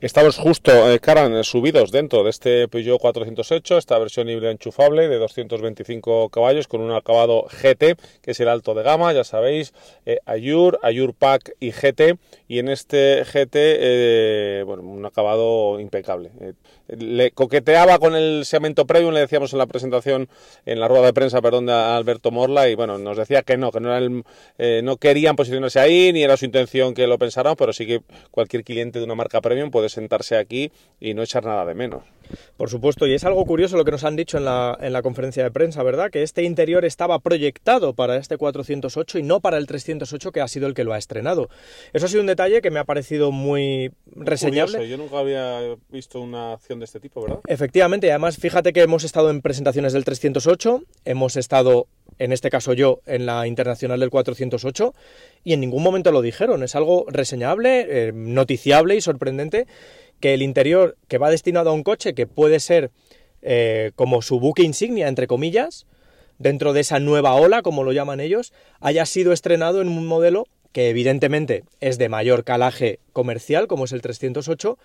Estamos 0.00 0.36
justo, 0.36 0.70
eh, 0.90 1.00
Karan, 1.00 1.42
subidos 1.44 1.90
dentro 1.90 2.22
de 2.22 2.30
este 2.30 2.68
Peugeot 2.68 3.00
408, 3.00 3.78
esta 3.78 3.98
versión 3.98 4.28
híbrida 4.28 4.50
enchufable 4.50 5.08
de 5.08 5.16
225 5.16 6.28
caballos 6.28 6.68
con 6.68 6.82
un 6.82 6.92
acabado 6.92 7.46
GT, 7.50 7.96
que 8.22 8.30
es 8.30 8.40
el 8.40 8.48
alto 8.48 8.74
de 8.74 8.82
gama, 8.82 9.12
ya 9.12 9.24
sabéis, 9.24 9.72
eh, 10.04 10.18
Ayur, 10.26 10.78
Ayur 10.82 11.14
Pack 11.14 11.56
y 11.58 11.72
GT, 11.72 12.18
y 12.48 12.58
en 12.58 12.68
este 12.68 13.24
GT, 13.24 13.54
eh, 13.54 14.62
bueno, 14.66 14.82
un 14.82 15.04
acabado 15.06 15.80
impecable. 15.80 16.30
Eh, 16.88 16.96
le 16.96 17.30
coqueteaba 17.30 17.98
con 17.98 18.14
el 18.16 18.44
segmento 18.44 18.86
Premium, 18.86 19.14
le 19.14 19.20
decíamos 19.20 19.52
en 19.52 19.58
la 19.58 19.66
presentación, 19.66 20.28
en 20.66 20.80
la 20.80 20.88
rueda 20.88 21.06
de 21.06 21.12
prensa, 21.12 21.40
perdón, 21.40 21.66
de 21.66 21.72
Alberto 21.72 22.30
Morla, 22.30 22.68
y 22.68 22.74
bueno, 22.74 22.98
nos 22.98 23.16
decía 23.16 23.42
que 23.42 23.56
no, 23.56 23.70
que 23.70 23.80
no, 23.80 23.94
era 23.94 23.98
el, 23.98 24.84
no 24.84 24.96
querían 24.96 25.36
posicionarse 25.36 25.80
ahí, 25.80 26.12
ni 26.12 26.22
era 26.22 26.36
su 26.36 26.44
intención 26.44 26.94
que 26.94 27.06
lo 27.06 27.18
pensaran, 27.18 27.56
pero 27.56 27.72
sí 27.72 27.86
que 27.86 28.02
cualquier 28.30 28.64
cliente 28.64 28.98
de 28.98 29.04
una 29.04 29.14
marca 29.14 29.40
premium 29.40 29.70
puede 29.70 29.88
sentarse 29.88 30.36
aquí 30.36 30.72
y 31.00 31.14
no 31.14 31.22
echar 31.22 31.44
nada 31.44 31.64
de 31.64 31.74
menos. 31.74 32.02
Por 32.56 32.70
supuesto, 32.70 33.06
y 33.06 33.14
es 33.14 33.24
algo 33.24 33.44
curioso 33.44 33.76
lo 33.76 33.84
que 33.84 33.90
nos 33.90 34.04
han 34.04 34.16
dicho 34.16 34.38
en 34.38 34.44
la, 34.44 34.76
en 34.80 34.92
la 34.92 35.02
conferencia 35.02 35.42
de 35.42 35.50
prensa, 35.50 35.82
¿verdad? 35.82 36.10
Que 36.10 36.22
este 36.22 36.42
interior 36.42 36.84
estaba 36.84 37.18
proyectado 37.18 37.94
para 37.94 38.16
este 38.16 38.36
408 38.36 39.18
y 39.18 39.22
no 39.22 39.40
para 39.40 39.58
el 39.58 39.66
308, 39.66 40.32
que 40.32 40.40
ha 40.40 40.48
sido 40.48 40.66
el 40.66 40.74
que 40.74 40.84
lo 40.84 40.92
ha 40.92 40.98
estrenado. 40.98 41.48
Eso 41.92 42.06
ha 42.06 42.08
sido 42.08 42.20
un 42.20 42.26
detalle 42.26 42.60
que 42.60 42.70
me 42.70 42.78
ha 42.78 42.84
parecido 42.84 43.30
muy 43.30 43.92
reseñable. 44.06 44.88
Yo 44.88 44.96
nunca 44.96 45.18
había 45.18 45.76
visto 45.88 46.20
una 46.20 46.52
acción 46.52 46.78
de 46.78 46.84
este 46.84 47.00
tipo, 47.00 47.22
¿verdad? 47.22 47.40
Efectivamente, 47.46 48.10
además 48.10 48.36
fíjate 48.36 48.72
que 48.72 48.82
hemos 48.82 49.04
estado 49.04 49.30
en 49.30 49.40
presentaciones 49.40 49.92
del 49.92 50.04
308, 50.04 50.82
hemos 51.04 51.36
estado, 51.36 51.86
en 52.18 52.32
este 52.32 52.50
caso 52.50 52.72
yo, 52.72 53.00
en 53.06 53.26
la 53.26 53.46
internacional 53.46 54.00
del 54.00 54.10
408, 54.10 54.94
y 55.44 55.52
en 55.52 55.60
ningún 55.60 55.82
momento 55.82 56.12
lo 56.12 56.22
dijeron. 56.22 56.62
Es 56.62 56.74
algo 56.74 57.06
reseñable, 57.08 58.08
eh, 58.08 58.12
noticiable 58.12 58.96
y 58.96 59.00
sorprendente 59.00 59.66
que 60.20 60.34
el 60.34 60.42
interior 60.42 60.96
que 61.08 61.18
va 61.18 61.30
destinado 61.30 61.70
a 61.70 61.72
un 61.72 61.82
coche 61.82 62.14
que 62.14 62.26
puede 62.26 62.60
ser 62.60 62.90
eh, 63.42 63.92
como 63.94 64.22
su 64.22 64.40
buque 64.40 64.62
insignia, 64.62 65.08
entre 65.08 65.26
comillas, 65.26 65.86
dentro 66.38 66.72
de 66.72 66.80
esa 66.80 66.98
nueva 67.00 67.34
ola, 67.34 67.62
como 67.62 67.84
lo 67.84 67.92
llaman 67.92 68.20
ellos, 68.20 68.52
haya 68.80 69.06
sido 69.06 69.32
estrenado 69.32 69.80
en 69.80 69.88
un 69.88 70.06
modelo 70.06 70.46
que 70.72 70.90
evidentemente 70.90 71.64
es 71.80 71.98
de 71.98 72.08
mayor 72.08 72.44
calaje 72.44 73.00
comercial, 73.12 73.66
como 73.68 73.84
es 73.84 73.92
el 73.92 74.02
308, 74.02 74.78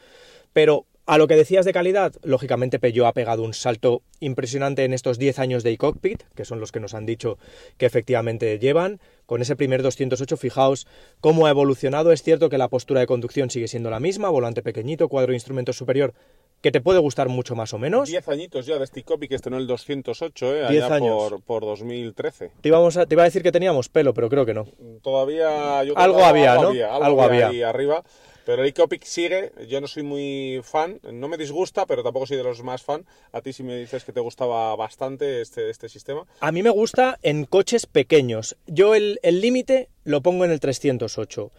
pero 0.53 0.85
a 1.05 1.17
lo 1.17 1.27
que 1.27 1.35
decías 1.35 1.65
de 1.65 1.73
calidad, 1.73 2.13
lógicamente 2.23 2.79
Peugeot 2.79 3.07
ha 3.07 3.13
pegado 3.13 3.43
un 3.43 3.53
salto 3.53 4.03
impresionante 4.21 4.85
en 4.85 4.93
estos 4.93 5.17
10 5.17 5.39
años 5.39 5.63
de 5.63 5.71
e-cockpit, 5.71 6.23
que 6.33 6.45
son 6.45 6.61
los 6.61 6.71
que 6.71 6.79
nos 6.79 6.93
han 6.93 7.05
dicho 7.05 7.37
que 7.77 7.85
efectivamente 7.85 8.57
llevan. 8.57 8.99
Con 9.25 9.41
ese 9.41 9.55
primer 9.55 9.81
208, 9.83 10.37
fijaos 10.37 10.87
cómo 11.19 11.45
ha 11.45 11.49
evolucionado. 11.49 12.11
Es 12.11 12.23
cierto 12.23 12.49
que 12.49 12.57
la 12.57 12.69
postura 12.69 13.01
de 13.01 13.07
conducción 13.07 13.49
sigue 13.49 13.67
siendo 13.67 13.89
la 13.89 13.99
misma, 13.99 14.29
volante 14.29 14.61
pequeñito, 14.61 15.09
cuadro 15.09 15.31
de 15.31 15.35
instrumentos 15.35 15.77
superior, 15.77 16.13
que 16.61 16.71
te 16.71 16.79
puede 16.79 16.99
gustar 16.99 17.27
mucho 17.27 17.55
más 17.55 17.73
o 17.73 17.77
menos. 17.77 18.07
10 18.07 18.27
añitos 18.29 18.65
ya 18.65 18.77
de 18.77 18.85
este 18.85 19.01
e-cockpit 19.01 19.29
que 19.29 19.35
estrenó 19.35 19.57
el 19.57 19.67
208, 19.67 20.55
¿eh? 20.55 20.65
allá 20.65 20.95
años. 20.95 21.33
Por, 21.45 21.63
2013. 21.63 22.51
Te, 22.61 22.69
íbamos 22.69 22.93
te 22.93 23.13
iba 23.13 23.23
a 23.23 23.25
decir 23.25 23.43
que 23.43 23.51
teníamos 23.51 23.89
pelo, 23.89 24.13
pero 24.13 24.29
creo 24.29 24.45
que 24.45 24.53
no. 24.53 24.67
Todavía... 25.01 25.79
algo 25.79 26.23
había, 26.23 26.55
¿no? 26.55 26.69
algo, 26.69 27.23
había. 27.23 27.49
Ahí 27.49 27.61
arriba. 27.61 28.03
Pero 28.45 28.63
el 28.63 28.73
Copic 28.73 29.03
sigue, 29.03 29.51
yo 29.67 29.79
no 29.79 29.87
soy 29.87 30.03
muy 30.03 30.59
fan, 30.63 30.99
no 31.11 31.27
me 31.27 31.37
disgusta, 31.37 31.85
pero 31.85 32.03
tampoco 32.03 32.25
soy 32.25 32.37
de 32.37 32.43
los 32.43 32.61
más 32.61 32.83
fan. 32.83 33.05
A 33.31 33.41
ti 33.41 33.53
sí 33.53 33.63
me 33.63 33.77
dices 33.77 34.03
que 34.03 34.11
te 34.11 34.19
gustaba 34.19 34.75
bastante 34.75 35.41
este, 35.41 35.69
este 35.69 35.87
sistema. 35.87 36.25
A 36.41 36.51
mí 36.51 36.61
me 36.61 36.69
gusta 36.69 37.17
en 37.23 37.45
coches 37.45 37.85
pequeños. 37.85 38.57
Yo 38.67 38.95
el 38.95 39.19
límite 39.23 39.89
lo 40.03 40.21
pongo 40.21 40.43
en 40.43 40.51
el 40.51 40.59
308. 40.59 41.51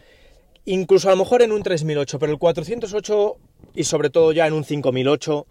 Incluso 0.67 1.09
a 1.09 1.13
lo 1.13 1.19
mejor 1.19 1.43
en 1.43 1.53
un 1.53 1.63
3008, 1.63 2.19
pero 2.19 2.33
el 2.33 2.39
408 2.39 3.37
y 3.75 3.85
sobre 3.85 4.11
todo 4.11 4.33
ya 4.33 4.47
en 4.47 4.55
un 4.55 4.65
5008 4.65 5.47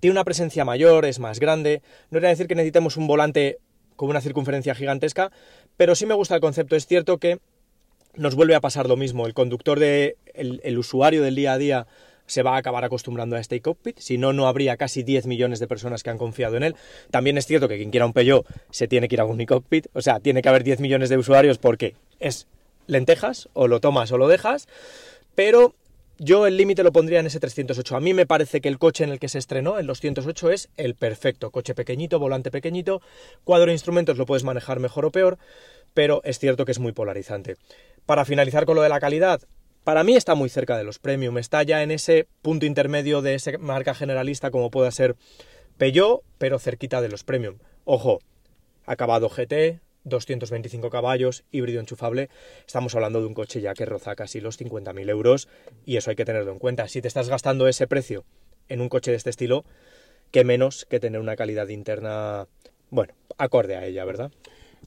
tiene 0.00 0.12
una 0.12 0.24
presencia 0.24 0.64
mayor, 0.64 1.04
es 1.04 1.18
más 1.18 1.38
grande. 1.40 1.82
No 2.10 2.18
era 2.18 2.28
decir 2.28 2.46
que 2.46 2.54
necesitemos 2.54 2.96
un 2.96 3.06
volante 3.06 3.58
con 3.96 4.08
una 4.08 4.20
circunferencia 4.20 4.74
gigantesca, 4.74 5.30
pero 5.76 5.94
sí 5.94 6.06
me 6.06 6.14
gusta 6.14 6.34
el 6.34 6.40
concepto. 6.40 6.76
Es 6.76 6.86
cierto 6.86 7.18
que 7.18 7.40
nos 8.16 8.34
vuelve 8.34 8.54
a 8.54 8.60
pasar 8.60 8.88
lo 8.88 8.96
mismo. 8.96 9.26
El 9.26 9.34
conductor 9.34 9.78
de 9.78 10.16
el, 10.34 10.78
usuario 10.78 11.22
del 11.22 11.34
día 11.34 11.52
a 11.52 11.58
día 11.58 11.86
se 12.26 12.42
va 12.42 12.54
a 12.54 12.58
acabar 12.58 12.84
acostumbrando 12.84 13.36
a 13.36 13.40
este 13.40 13.60
cockpit, 13.60 13.98
si 13.98 14.16
no, 14.16 14.32
no 14.32 14.46
habría 14.46 14.76
casi 14.76 15.02
10 15.02 15.26
millones 15.26 15.60
de 15.60 15.66
personas 15.66 16.02
que 16.02 16.10
han 16.10 16.18
confiado 16.18 16.56
en 16.56 16.62
él. 16.62 16.76
También 17.10 17.36
es 17.36 17.46
cierto 17.46 17.68
que 17.68 17.76
quien 17.76 17.90
quiera 17.90 18.06
un 18.06 18.14
Peugeot 18.14 18.46
se 18.70 18.88
tiene 18.88 19.08
que 19.08 19.16
ir 19.16 19.20
a 19.20 19.26
un 19.26 19.44
cockpit, 19.44 19.88
o 19.92 20.00
sea, 20.00 20.20
tiene 20.20 20.40
que 20.40 20.48
haber 20.48 20.64
10 20.64 20.80
millones 20.80 21.10
de 21.10 21.18
usuarios 21.18 21.58
porque 21.58 21.94
es 22.20 22.46
lentejas, 22.86 23.48
o 23.52 23.68
lo 23.68 23.80
tomas 23.80 24.10
o 24.12 24.18
lo 24.18 24.28
dejas, 24.28 24.68
pero 25.34 25.74
yo 26.18 26.46
el 26.46 26.56
límite 26.56 26.82
lo 26.84 26.92
pondría 26.92 27.20
en 27.20 27.26
ese 27.26 27.40
308. 27.40 27.96
A 27.96 28.00
mí 28.00 28.14
me 28.14 28.26
parece 28.26 28.60
que 28.60 28.68
el 28.68 28.78
coche 28.78 29.04
en 29.04 29.10
el 29.10 29.18
que 29.18 29.28
se 29.28 29.38
estrenó, 29.38 29.78
el 29.78 29.86
208, 29.86 30.50
es 30.50 30.68
el 30.76 30.94
perfecto. 30.94 31.50
Coche 31.50 31.74
pequeñito, 31.74 32.18
volante 32.18 32.50
pequeñito, 32.50 33.02
cuadro 33.42 33.66
de 33.66 33.72
instrumentos 33.72 34.16
lo 34.16 34.26
puedes 34.26 34.44
manejar 34.44 34.78
mejor 34.78 35.06
o 35.06 35.10
peor, 35.10 35.38
pero 35.92 36.20
es 36.24 36.38
cierto 36.38 36.64
que 36.64 36.72
es 36.72 36.78
muy 36.78 36.92
polarizante. 36.92 37.56
Para 38.06 38.26
finalizar 38.26 38.66
con 38.66 38.76
lo 38.76 38.82
de 38.82 38.90
la 38.90 39.00
calidad, 39.00 39.40
para 39.82 40.04
mí 40.04 40.14
está 40.14 40.34
muy 40.34 40.50
cerca 40.50 40.76
de 40.76 40.84
los 40.84 40.98
premium, 40.98 41.38
está 41.38 41.62
ya 41.62 41.82
en 41.82 41.90
ese 41.90 42.26
punto 42.42 42.66
intermedio 42.66 43.22
de 43.22 43.34
esa 43.34 43.56
marca 43.58 43.94
generalista 43.94 44.50
como 44.50 44.70
pueda 44.70 44.90
ser 44.90 45.16
Peugeot, 45.78 46.22
pero 46.36 46.58
cerquita 46.58 47.00
de 47.00 47.08
los 47.08 47.24
premium. 47.24 47.56
Ojo, 47.86 48.20
acabado 48.84 49.30
GT, 49.30 49.80
225 50.04 50.90
caballos, 50.90 51.44
híbrido 51.50 51.80
enchufable, 51.80 52.28
estamos 52.66 52.94
hablando 52.94 53.20
de 53.20 53.26
un 53.26 53.32
coche 53.32 53.62
ya 53.62 53.72
que 53.72 53.86
roza 53.86 54.14
casi 54.16 54.42
los 54.42 54.60
50.000 54.60 55.08
euros 55.08 55.48
y 55.86 55.96
eso 55.96 56.10
hay 56.10 56.16
que 56.16 56.26
tenerlo 56.26 56.52
en 56.52 56.58
cuenta. 56.58 56.88
Si 56.88 57.00
te 57.00 57.08
estás 57.08 57.30
gastando 57.30 57.68
ese 57.68 57.86
precio 57.86 58.24
en 58.68 58.82
un 58.82 58.90
coche 58.90 59.12
de 59.12 59.16
este 59.16 59.30
estilo, 59.30 59.64
qué 60.30 60.44
menos 60.44 60.84
que 60.84 61.00
tener 61.00 61.22
una 61.22 61.36
calidad 61.36 61.68
interna, 61.68 62.48
bueno, 62.90 63.14
acorde 63.38 63.76
a 63.76 63.86
ella, 63.86 64.04
¿verdad? 64.04 64.30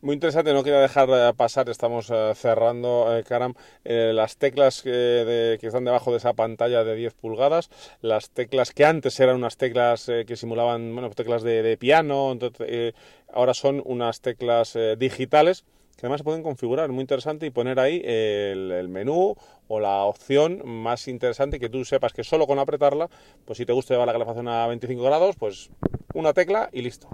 Muy 0.02 0.14
interesante, 0.14 0.54
no 0.54 0.64
quería 0.64 0.80
dejar 0.80 1.10
eh, 1.10 1.34
pasar, 1.36 1.70
estamos 1.70 2.12
eh, 2.12 2.34
cerrando, 2.36 3.18
eh, 3.18 3.24
Karam, 3.24 3.56
las 3.84 4.38
teclas 4.38 4.84
que 4.84 5.58
están 5.62 5.86
debajo 5.86 6.12
de 6.12 6.18
esa 6.18 6.34
pantalla 6.34 6.84
de 6.84 6.96
10 6.96 7.14
pulgadas, 7.16 7.70
las 8.02 8.30
teclas 8.30 8.72
que 8.72 8.86
antes 8.86 9.20
eran 9.20 9.38
unas 9.38 9.58
teclas 9.58 10.06
que 10.06 10.36
simulaban, 10.36 10.94
bueno, 10.94 11.10
teclas 11.12 11.42
de, 11.42 11.78
piano, 11.78 12.32
entonces, 12.32 12.94
ahora 13.34 13.54
son 13.54 13.82
unas 13.86 14.22
teclas 14.22 14.78
digitales 14.98 15.64
que 15.96 16.06
además 16.06 16.20
se 16.20 16.26
pueden 16.26 16.44
configurar, 16.44 16.92
muy 16.92 17.02
interesante, 17.02 17.48
y 17.48 17.50
poner 17.50 17.80
ahí 17.80 18.02
el, 18.06 18.88
menú 18.90 19.36
o 19.68 19.80
la 19.80 20.04
opción 20.04 20.62
más 20.64 21.08
interesante 21.08 21.60
que 21.60 21.70
tú 21.70 21.84
sepas 21.86 22.14
que 22.14 22.24
solo 22.24 22.46
con 22.46 22.60
apretarla, 22.60 23.10
pues 23.46 23.58
si 23.58 23.66
te 23.66 23.74
gusta 23.74 23.96
llevar 23.96 24.08
la 24.08 24.14
calefacción 24.14 24.48
a 24.48 24.68
25 24.68 25.02
grados, 25.02 25.36
pues 25.38 25.72
una 26.14 26.34
tecla 26.34 26.70
y 26.72 26.84
listo. 26.84 27.10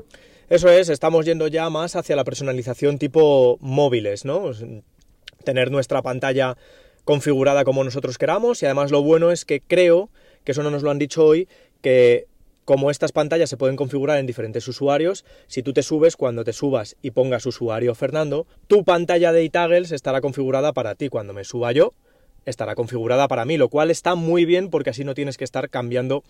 Eso 0.50 0.70
es, 0.70 0.90
estamos 0.90 1.26
yendo 1.26 1.48
ya 1.48 1.70
más 1.70 1.96
hacia 1.96 2.16
la 2.16 2.24
personalización 2.24 2.98
tipo 2.98 3.58
móviles, 3.62 4.26
¿no? 4.26 4.52
Tener 5.44 5.72
nuestra 5.72 6.02
pantalla 6.02 6.58
configurada 7.06 7.64
como 7.64 7.84
nosotros 7.84 8.18
queramos 8.18 8.62
y 8.62 8.66
además 8.66 8.92
lo 8.92 9.02
bueno 9.02 9.32
es 9.32 9.46
que 9.46 9.62
creo, 9.62 10.10
que 10.44 10.52
eso 10.54 10.64
no 10.64 10.72
nos 10.72 10.84
lo 10.84 10.92
han 10.92 11.00
dicho 11.00 11.26
hoy, 11.26 11.48
que 11.82 12.28
como 12.66 12.92
estas 12.92 13.12
pantallas 13.12 13.50
se 13.50 13.58
pueden 13.58 13.76
configurar 13.76 14.20
en 14.20 14.26
diferentes 14.26 14.68
usuarios, 14.68 15.26
si 15.48 15.64
tú 15.64 15.74
te 15.74 15.84
subes, 15.84 16.16
cuando 16.16 16.44
te 16.44 16.54
subas 16.54 16.96
y 17.02 17.12
pongas 17.12 17.46
usuario 17.46 17.94
Fernando, 17.94 18.48
tu 18.68 18.84
pantalla 18.86 19.34
de 19.34 19.44
iTaggles 19.44 19.92
estará 19.92 20.22
configurada 20.22 20.72
para 20.72 20.96
ti. 20.96 21.10
Cuando 21.10 21.34
me 21.34 21.44
suba 21.44 21.74
yo, 21.74 21.94
estará 22.46 22.76
configurada 22.76 23.28
para 23.28 23.46
mí, 23.46 23.58
lo 23.58 23.70
cual 23.70 23.92
está 23.92 24.16
muy 24.16 24.46
bien 24.46 24.70
porque 24.70 24.90
así 24.90 25.04
no 25.04 25.14
tienes 25.14 25.38
que 25.38 25.44
estar 25.44 25.70
cambiando 25.70 26.24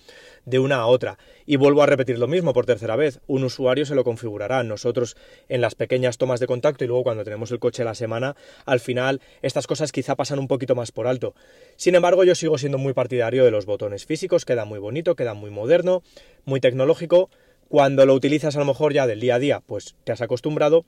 de 0.45 0.59
una 0.59 0.77
a 0.77 0.85
otra. 0.85 1.17
Y 1.45 1.55
vuelvo 1.55 1.83
a 1.83 1.85
repetir 1.85 2.19
lo 2.19 2.27
mismo 2.27 2.53
por 2.53 2.65
tercera 2.65 2.95
vez, 2.95 3.19
un 3.27 3.43
usuario 3.43 3.85
se 3.85 3.95
lo 3.95 4.03
configurará, 4.03 4.63
nosotros 4.63 5.15
en 5.49 5.61
las 5.61 5.75
pequeñas 5.75 6.17
tomas 6.17 6.39
de 6.39 6.47
contacto 6.47 6.83
y 6.83 6.87
luego 6.87 7.03
cuando 7.03 7.23
tenemos 7.23 7.51
el 7.51 7.59
coche 7.59 7.83
la 7.83 7.95
semana, 7.95 8.35
al 8.65 8.79
final 8.79 9.21
estas 9.41 9.67
cosas 9.67 9.91
quizá 9.91 10.15
pasan 10.15 10.39
un 10.39 10.47
poquito 10.47 10.75
más 10.75 10.91
por 10.91 11.07
alto. 11.07 11.35
Sin 11.75 11.95
embargo, 11.95 12.23
yo 12.23 12.35
sigo 12.35 12.57
siendo 12.57 12.77
muy 12.77 12.93
partidario 12.93 13.45
de 13.45 13.51
los 13.51 13.65
botones 13.65 14.05
físicos, 14.05 14.45
queda 14.45 14.65
muy 14.65 14.79
bonito, 14.79 15.15
queda 15.15 15.33
muy 15.33 15.49
moderno, 15.49 16.03
muy 16.45 16.59
tecnológico. 16.59 17.29
Cuando 17.67 18.05
lo 18.05 18.13
utilizas 18.13 18.55
a 18.55 18.59
lo 18.59 18.65
mejor 18.65 18.93
ya 18.93 19.07
del 19.07 19.19
día 19.19 19.35
a 19.35 19.39
día, 19.39 19.61
pues 19.65 19.95
te 20.03 20.11
has 20.11 20.21
acostumbrado, 20.21 20.85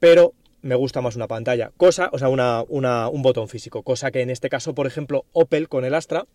pero 0.00 0.34
me 0.64 0.74
gusta 0.76 1.02
más 1.02 1.14
una 1.14 1.28
pantalla, 1.28 1.72
cosa, 1.76 2.08
o 2.12 2.18
sea, 2.18 2.28
una, 2.30 2.62
un 2.62 3.22
botón 3.22 3.48
físico, 3.48 3.82
cosa 3.82 4.10
que 4.10 4.22
en 4.22 4.30
este 4.30 4.48
caso, 4.48 4.74
por 4.74 4.86
ejemplo, 4.86 5.26
Opel 5.32 5.68
con 5.68 5.84
el 5.84 5.94
Astra 5.94 6.26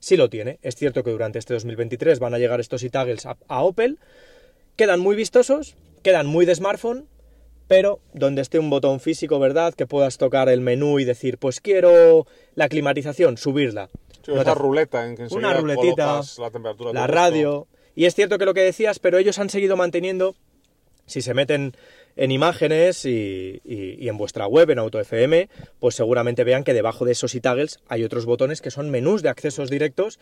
sí 0.00 0.16
lo 0.16 0.30
tiene. 0.30 0.58
Es 0.62 0.76
cierto 0.76 1.04
que 1.04 1.10
durante 1.10 1.38
este 1.38 1.52
2023 1.52 2.18
van 2.18 2.32
a 2.32 2.38
llegar 2.38 2.58
estos 2.58 2.82
e-taggles 2.82 3.26
a, 3.26 3.62
Opel, 3.62 3.98
quedan 4.76 5.00
muy 5.00 5.14
vistosos, 5.14 5.76
quedan 6.02 6.26
muy 6.26 6.46
de 6.46 6.54
smartphone, 6.54 7.06
pero 7.68 8.00
donde 8.14 8.40
esté 8.40 8.58
un 8.58 8.70
botón 8.70 8.98
físico, 8.98 9.38
¿verdad? 9.38 9.74
Que 9.74 9.86
puedas 9.86 10.16
tocar 10.16 10.48
el 10.48 10.62
menú 10.62 10.98
y 10.98 11.04
decir, 11.04 11.36
pues 11.36 11.60
quiero 11.60 12.26
la 12.54 12.70
climatización, 12.70 13.36
subirla. 13.36 13.90
una 14.26 14.54
ruleta 14.54 15.06
en 15.06 15.16
que 15.16 15.34
una 15.34 15.52
ruletita, 15.52 16.22
la, 16.38 16.50
temperatura 16.50 16.92
la 16.94 17.06
radio. 17.06 17.66
Y 17.94 18.06
es 18.06 18.14
cierto 18.14 18.38
que 18.38 18.46
lo 18.46 18.54
que 18.54 18.62
decías, 18.62 18.98
pero 19.00 19.18
ellos 19.18 19.38
han 19.38 19.50
seguido 19.50 19.76
manteniendo, 19.76 20.34
si 21.04 21.20
se 21.20 21.34
meten 21.34 21.74
en 22.16 22.30
imágenes 22.30 23.04
y, 23.04 23.60
en 23.64 24.16
vuestra 24.16 24.46
web, 24.46 24.70
en 24.70 24.78
AutoFM, 24.78 25.48
pues 25.78 25.94
seguramente 25.94 26.44
vean 26.44 26.64
que 26.64 26.74
debajo 26.74 27.04
de 27.04 27.12
esos 27.12 27.34
e-taggles 27.34 27.80
hay 27.88 28.04
otros 28.04 28.24
botones 28.24 28.60
que 28.60 28.70
son 28.70 28.90
menús 28.90 29.22
de 29.22 29.28
accesos 29.28 29.70
directos, 29.70 30.18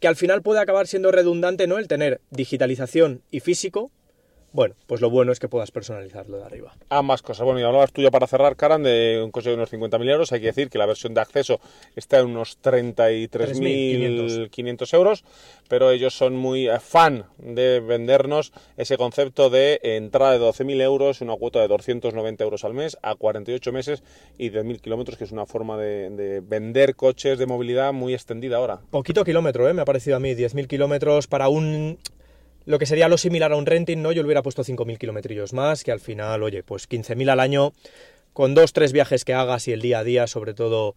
que 0.00 0.08
al 0.08 0.16
final 0.16 0.42
puede 0.42 0.60
acabar 0.60 0.86
siendo 0.86 1.12
redundante, 1.12 1.66
¿no? 1.66 1.78
El 1.78 1.88
tener 1.88 2.20
digitalización 2.30 3.22
y 3.30 3.40
físico, 3.40 3.90
bueno, 4.56 4.74
pues 4.86 5.02
lo 5.02 5.10
bueno 5.10 5.32
es 5.32 5.38
que 5.38 5.48
puedas 5.48 5.70
personalizarlo 5.70 6.38
de 6.38 6.44
arriba. 6.44 6.74
Ambas 6.88 7.20
cosas. 7.20 7.44
Bueno, 7.44 7.60
y 7.60 7.62
hablabas 7.62 7.92
tú 7.92 8.00
ya 8.00 8.10
para 8.10 8.26
cerrar, 8.26 8.56
Karan, 8.56 8.82
de 8.82 9.20
un 9.22 9.30
coche 9.30 9.50
de 9.50 9.54
unos 9.54 9.70
50.000 9.70 10.10
euros. 10.10 10.32
Hay 10.32 10.40
que 10.40 10.46
decir 10.46 10.70
que 10.70 10.78
la 10.78 10.86
versión 10.86 11.12
de 11.12 11.20
acceso 11.20 11.60
está 11.94 12.20
en 12.20 12.28
unos 12.28 12.58
33.500 12.62 14.94
euros, 14.94 15.24
pero 15.68 15.90
ellos 15.90 16.14
son 16.14 16.34
muy 16.34 16.68
eh, 16.68 16.80
fan 16.80 17.26
de 17.36 17.80
vendernos 17.80 18.54
ese 18.78 18.96
concepto 18.96 19.50
de 19.50 19.78
entrada 19.82 20.32
de 20.32 20.40
12.000 20.40 20.80
euros, 20.80 21.20
una 21.20 21.36
cuota 21.36 21.60
de 21.60 21.68
290 21.68 22.42
euros 22.42 22.64
al 22.64 22.72
mes, 22.72 22.96
a 23.02 23.14
48 23.14 23.72
meses 23.72 24.02
y 24.38 24.48
10.000 24.50 24.80
kilómetros, 24.80 25.18
que 25.18 25.24
es 25.24 25.32
una 25.32 25.44
forma 25.44 25.76
de, 25.76 26.08
de, 26.08 26.40
vender 26.40 26.96
coches 26.96 27.38
de 27.38 27.44
movilidad 27.44 27.92
muy 27.92 28.14
extendida 28.14 28.56
ahora. 28.56 28.80
Poquito 28.90 29.22
kilómetro, 29.22 29.68
¿eh? 29.68 29.74
me 29.74 29.82
ha 29.82 29.84
parecido 29.84 30.16
a 30.16 30.20
mí, 30.20 30.34
10.000 30.34 30.66
kilómetros 30.66 31.26
para 31.26 31.50
un 31.50 31.98
lo 32.66 32.78
que 32.78 32.86
sería 32.86 33.08
lo 33.08 33.16
similar 33.16 33.52
a 33.52 33.56
un 33.56 33.64
renting, 33.64 34.02
¿no? 34.02 34.12
Yo 34.12 34.22
le 34.22 34.26
hubiera 34.26 34.42
puesto 34.42 34.64
5.000 34.64 34.98
kilómetros 34.98 35.52
más, 35.52 35.84
que 35.84 35.92
al 35.92 36.00
final, 36.00 36.42
oye, 36.42 36.62
pues 36.62 36.88
15.000 36.88 37.30
al 37.30 37.40
año, 37.40 37.72
con 38.32 38.54
dos, 38.54 38.72
tres 38.72 38.92
viajes 38.92 39.24
que 39.24 39.32
hagas 39.32 39.66
y 39.68 39.72
el 39.72 39.80
día 39.80 40.00
a 40.00 40.04
día, 40.04 40.26
sobre 40.26 40.52
todo 40.52 40.96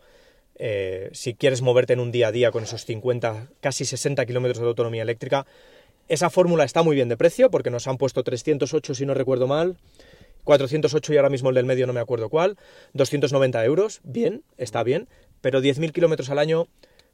eh, 0.56 1.10
si 1.14 1.36
quieres 1.36 1.62
moverte 1.62 1.94
en 1.94 2.00
un 2.00 2.12
día 2.12 2.28
a 2.28 2.32
día 2.32 2.52
con 2.52 2.64
esos 2.64 2.86
50, 2.86 3.48
casi 3.62 3.86
60 3.86 4.26
kilómetros 4.26 4.60
de 4.60 4.68
autonomía 4.68 5.04
eléctrica, 5.04 5.46
esa 6.10 6.32
fórmula 6.32 6.64
está 6.64 6.82
muy 6.82 6.96
bien 6.96 7.08
de 7.08 7.18
precio, 7.18 7.52
porque 7.52 7.70
nos 7.70 7.88
han 7.88 7.98
puesto 7.98 8.24
308 8.24 8.96
si 8.96 9.06
no 9.06 9.14
recuerdo 9.14 9.46
mal, 9.46 9.78
408 10.46 11.14
y 11.14 11.18
ahora 11.18 11.30
mismo 11.30 11.50
el 11.50 11.56
del 11.56 11.66
medio 11.66 11.86
no 11.86 11.94
me 11.94 12.00
acuerdo 12.00 12.30
cuál, 12.30 12.58
290 12.94 13.64
euros, 13.64 14.02
bien, 14.04 14.42
está 14.58 14.82
bien, 14.84 15.08
pero 15.42 15.62
10.000 15.62 15.92
kilómetros 15.92 16.32
al 16.32 16.40
año 16.40 16.68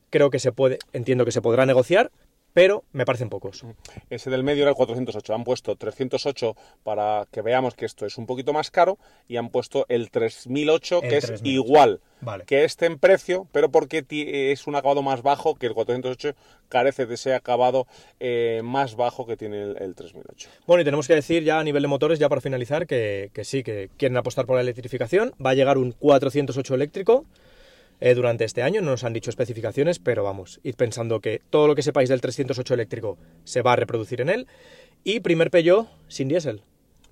creo 0.10 0.30
que 0.30 0.40
se 0.40 0.54
puede, 0.54 0.80
entiendo 0.94 1.26
que 1.26 1.32
se 1.32 1.42
podrá 1.42 1.66
negociar, 1.66 2.10
pero 2.56 2.86
me 2.94 3.04
parecen 3.04 3.28
pocos. 3.28 3.66
Ese 4.10 4.30
del 4.30 4.42
medio 4.42 4.62
era 4.64 4.70
el 4.70 4.78
408. 4.78 5.34
Han 5.36 5.44
puesto 5.44 5.76
308 5.76 6.56
para 6.84 7.28
que 7.30 7.42
veamos 7.42 7.76
que 7.76 7.84
esto 7.86 8.06
es 8.06 8.18
un 8.18 8.26
poquito 8.26 8.54
más 8.54 8.72
caro 8.72 8.98
y 9.28 9.36
han 9.36 9.50
puesto 9.50 9.86
el 9.90 10.10
3008 10.10 11.02
que 11.02 11.18
es 11.18 11.42
igual 11.44 12.00
que 12.46 12.64
este 12.64 12.86
en 12.86 12.98
precio, 12.98 13.46
pero 13.52 13.70
porque 13.70 14.06
es 14.10 14.68
un 14.68 14.76
acabado 14.78 15.02
más 15.02 15.22
bajo 15.22 15.56
que 15.56 15.68
el 15.68 15.74
408 15.74 16.34
carece 16.70 17.06
de 17.06 17.16
ese 17.16 17.34
acabado 17.34 17.88
eh, 18.22 18.62
más 18.64 18.96
bajo 18.96 19.28
que 19.28 19.36
tiene 19.36 19.62
el, 19.62 19.94
3008. 19.94 20.50
Bueno, 20.66 20.82
y 20.82 20.86
tenemos 20.86 21.08
que 21.08 21.16
decir 21.16 21.44
ya 21.44 21.60
a 21.60 21.64
nivel 21.64 21.82
de 21.82 21.90
motores, 21.90 22.20
ya 22.20 22.30
para 22.30 22.40
finalizar, 22.40 22.88
que, 22.88 23.32
que 23.34 23.44
sí, 23.44 23.64
que 23.64 23.90
quieren 23.98 24.16
apostar 24.16 24.46
por 24.46 24.56
la 24.56 24.62
electrificación. 24.62 25.34
Va 25.46 25.50
a 25.50 25.56
llegar 25.56 25.78
un 25.78 25.92
408 25.92 26.74
eléctrico 26.74 27.26
eh, 28.00 28.14
durante 28.14 28.44
este 28.44 28.62
año. 28.62 28.82
No 28.82 28.92
nos 28.92 29.04
han 29.04 29.14
dicho 29.14 29.30
especificaciones, 29.30 30.00
pero 30.00 30.24
vamos, 30.24 30.60
id 30.64 30.76
pensando 30.76 31.20
que 31.20 31.42
todo 31.50 31.68
lo 31.68 31.76
que 31.76 31.82
sepáis 31.82 32.10
del 32.10 32.22
308 32.22 32.74
eléctrico 32.74 33.18
se 33.44 33.62
va 33.62 33.74
a 33.74 33.76
reproducir 33.76 34.22
en 34.22 34.30
él. 34.30 34.48
Y 35.04 35.20
primer 35.20 35.52
Peugeot 35.52 35.88
sin 36.08 36.28
diésel. 36.28 36.62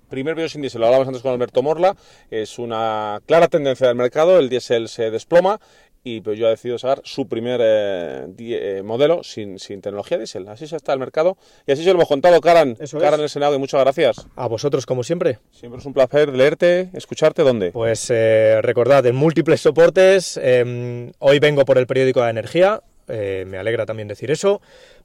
Primer 0.10 0.36
Peugeot 0.36 0.52
sin 0.52 0.62
diésel, 0.62 0.82
lo 0.82 0.88
hablábamos 0.88 1.08
antes 1.08 1.24
con 1.24 1.32
Alberto 1.32 1.62
Morla, 1.62 1.96
es 2.30 2.60
una 2.60 3.20
clara 3.26 3.48
tendencia 3.48 3.88
del 3.88 3.96
mercado, 3.96 4.38
el 4.40 4.50
diésel 4.50 4.88
se 4.88 5.10
desploma 5.10 5.60
y 6.04 6.22
pues 6.22 6.38
yo 6.38 6.48
ha 6.48 6.50
decidido 6.50 6.78
sacar 6.78 7.02
su 7.04 7.28
primer 7.28 7.62
eh, 7.64 8.28
eh, 8.38 8.82
modelo 8.84 9.24
sin, 9.24 9.58
sin, 9.58 9.82
tecnología 9.82 10.18
diésel. 10.18 10.48
Así 10.50 10.68
se 10.68 10.76
está 10.76 10.94
el 10.94 11.00
mercado 11.00 11.38
y 11.66 11.72
así 11.72 11.84
se 11.84 11.90
lo 11.90 11.96
hemos 11.96 12.10
contado, 12.10 12.40
Karan. 12.42 12.76
Eso 12.80 13.00
Karan 13.00 13.22
el 13.22 13.30
Senado 13.30 13.56
y 13.56 13.60
muchas 13.60 13.80
gracias. 13.82 14.28
A 14.36 14.48
vosotros, 14.48 14.86
como 14.86 15.04
siempre. 15.04 15.40
Siempre 15.52 15.80
es 15.80 15.86
un 15.86 15.94
placer 15.94 16.30
leerte, 16.36 16.90
escucharte. 16.94 17.44
¿Dónde? 17.44 17.72
Pues 17.72 18.10
eh, 18.10 18.60
recordad, 18.62 19.06
en 19.06 19.16
múltiples 19.16 19.62
soportes. 19.62 20.38
Em, 20.42 21.12
hoy 21.20 21.40
vengo 21.40 21.64
por 21.66 21.78
el 21.78 21.88
periódico 21.88 22.22
de 22.22 22.30
energía. 22.30 22.82
me 23.08 23.58
alegra 23.58 23.86
también 23.86 24.08
decir 24.08 24.30
eso. 24.32 24.62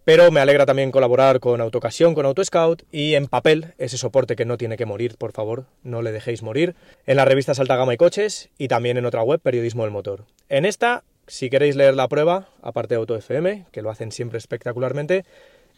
Pero 0.08 0.30
me 0.30 0.40
alegra 0.40 0.64
también 0.64 0.90
colaborar 0.90 1.38
con 1.38 1.60
Autocasión, 1.60 2.14
con 2.14 2.24
AutoScout 2.24 2.82
y 2.90 3.12
en 3.12 3.26
papel, 3.26 3.74
ese 3.76 3.98
soporte 3.98 4.36
que 4.36 4.46
no 4.46 4.56
tiene 4.56 4.78
que 4.78 4.86
morir, 4.86 5.18
por 5.18 5.32
favor, 5.32 5.66
no 5.82 6.00
le 6.00 6.12
dejéis 6.12 6.42
morir, 6.42 6.76
en 7.04 7.16
la 7.18 7.26
revista 7.26 7.52
Alta 7.52 7.76
Gama 7.76 7.92
y 7.92 7.98
Coches 7.98 8.48
y 8.56 8.68
también 8.68 8.96
en 8.96 9.04
otra 9.04 9.22
web, 9.22 9.38
Periodismo 9.38 9.82
del 9.82 9.92
Motor. 9.92 10.24
En 10.48 10.64
esta, 10.64 11.04
si 11.26 11.50
queréis 11.50 11.76
leer 11.76 11.94
la 11.94 12.08
prueba, 12.08 12.48
aparte 12.62 12.94
de 12.94 13.00
AutoFM, 13.00 13.66
que 13.70 13.82
lo 13.82 13.90
hacen 13.90 14.10
siempre 14.10 14.38
espectacularmente, 14.38 15.26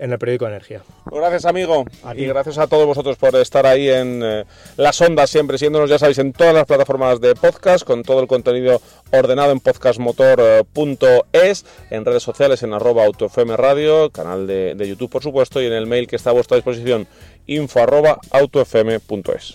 en 0.01 0.13
el 0.13 0.19
periódico 0.19 0.47
Energía. 0.47 0.83
Gracias, 1.05 1.45
amigo. 1.45 1.85
Y 2.17 2.25
gracias 2.25 2.59
a 2.59 2.67
todos 2.67 2.87
vosotros 2.87 3.19
por 3.19 3.37
estar 3.37 3.67
ahí 3.67 3.89
en 3.89 4.23
eh, 4.25 4.45
las 4.77 5.01
ondas, 5.01 5.31
siempre 5.31 5.59
siéndonos, 5.59 5.91
ya 5.91 5.99
sabéis, 5.99 6.19
en 6.19 6.33
todas 6.33 6.55
las 6.55 6.67
plataformas 6.67 7.21
de 7.21 7.35
podcast, 7.35 7.85
con 7.85 8.03
todo 8.03 8.21
el 8.21 8.27
contenido 8.27 8.81
ordenado 9.13 9.53
en 9.53 9.61
podcastmotor.es, 9.61 11.67
en 11.91 12.05
redes 12.05 12.23
sociales, 12.23 12.63
en 12.63 12.73
arroba 12.73 13.05
autofm 13.05 13.55
radio, 13.57 14.11
canal 14.11 14.47
de, 14.47 14.75
de, 14.75 14.89
YouTube, 14.89 15.11
por 15.11 15.23
supuesto, 15.23 15.61
y 15.61 15.67
en 15.67 15.75
el 15.75 15.87
mail 15.87 16.09
que 16.09 16.17
está 16.17 16.31
a 16.31 16.33
vuestra 16.33 16.57
disposición, 16.57 17.07
info 17.47 17.81
arroba 17.81 18.19
autofm.es. 18.31 19.55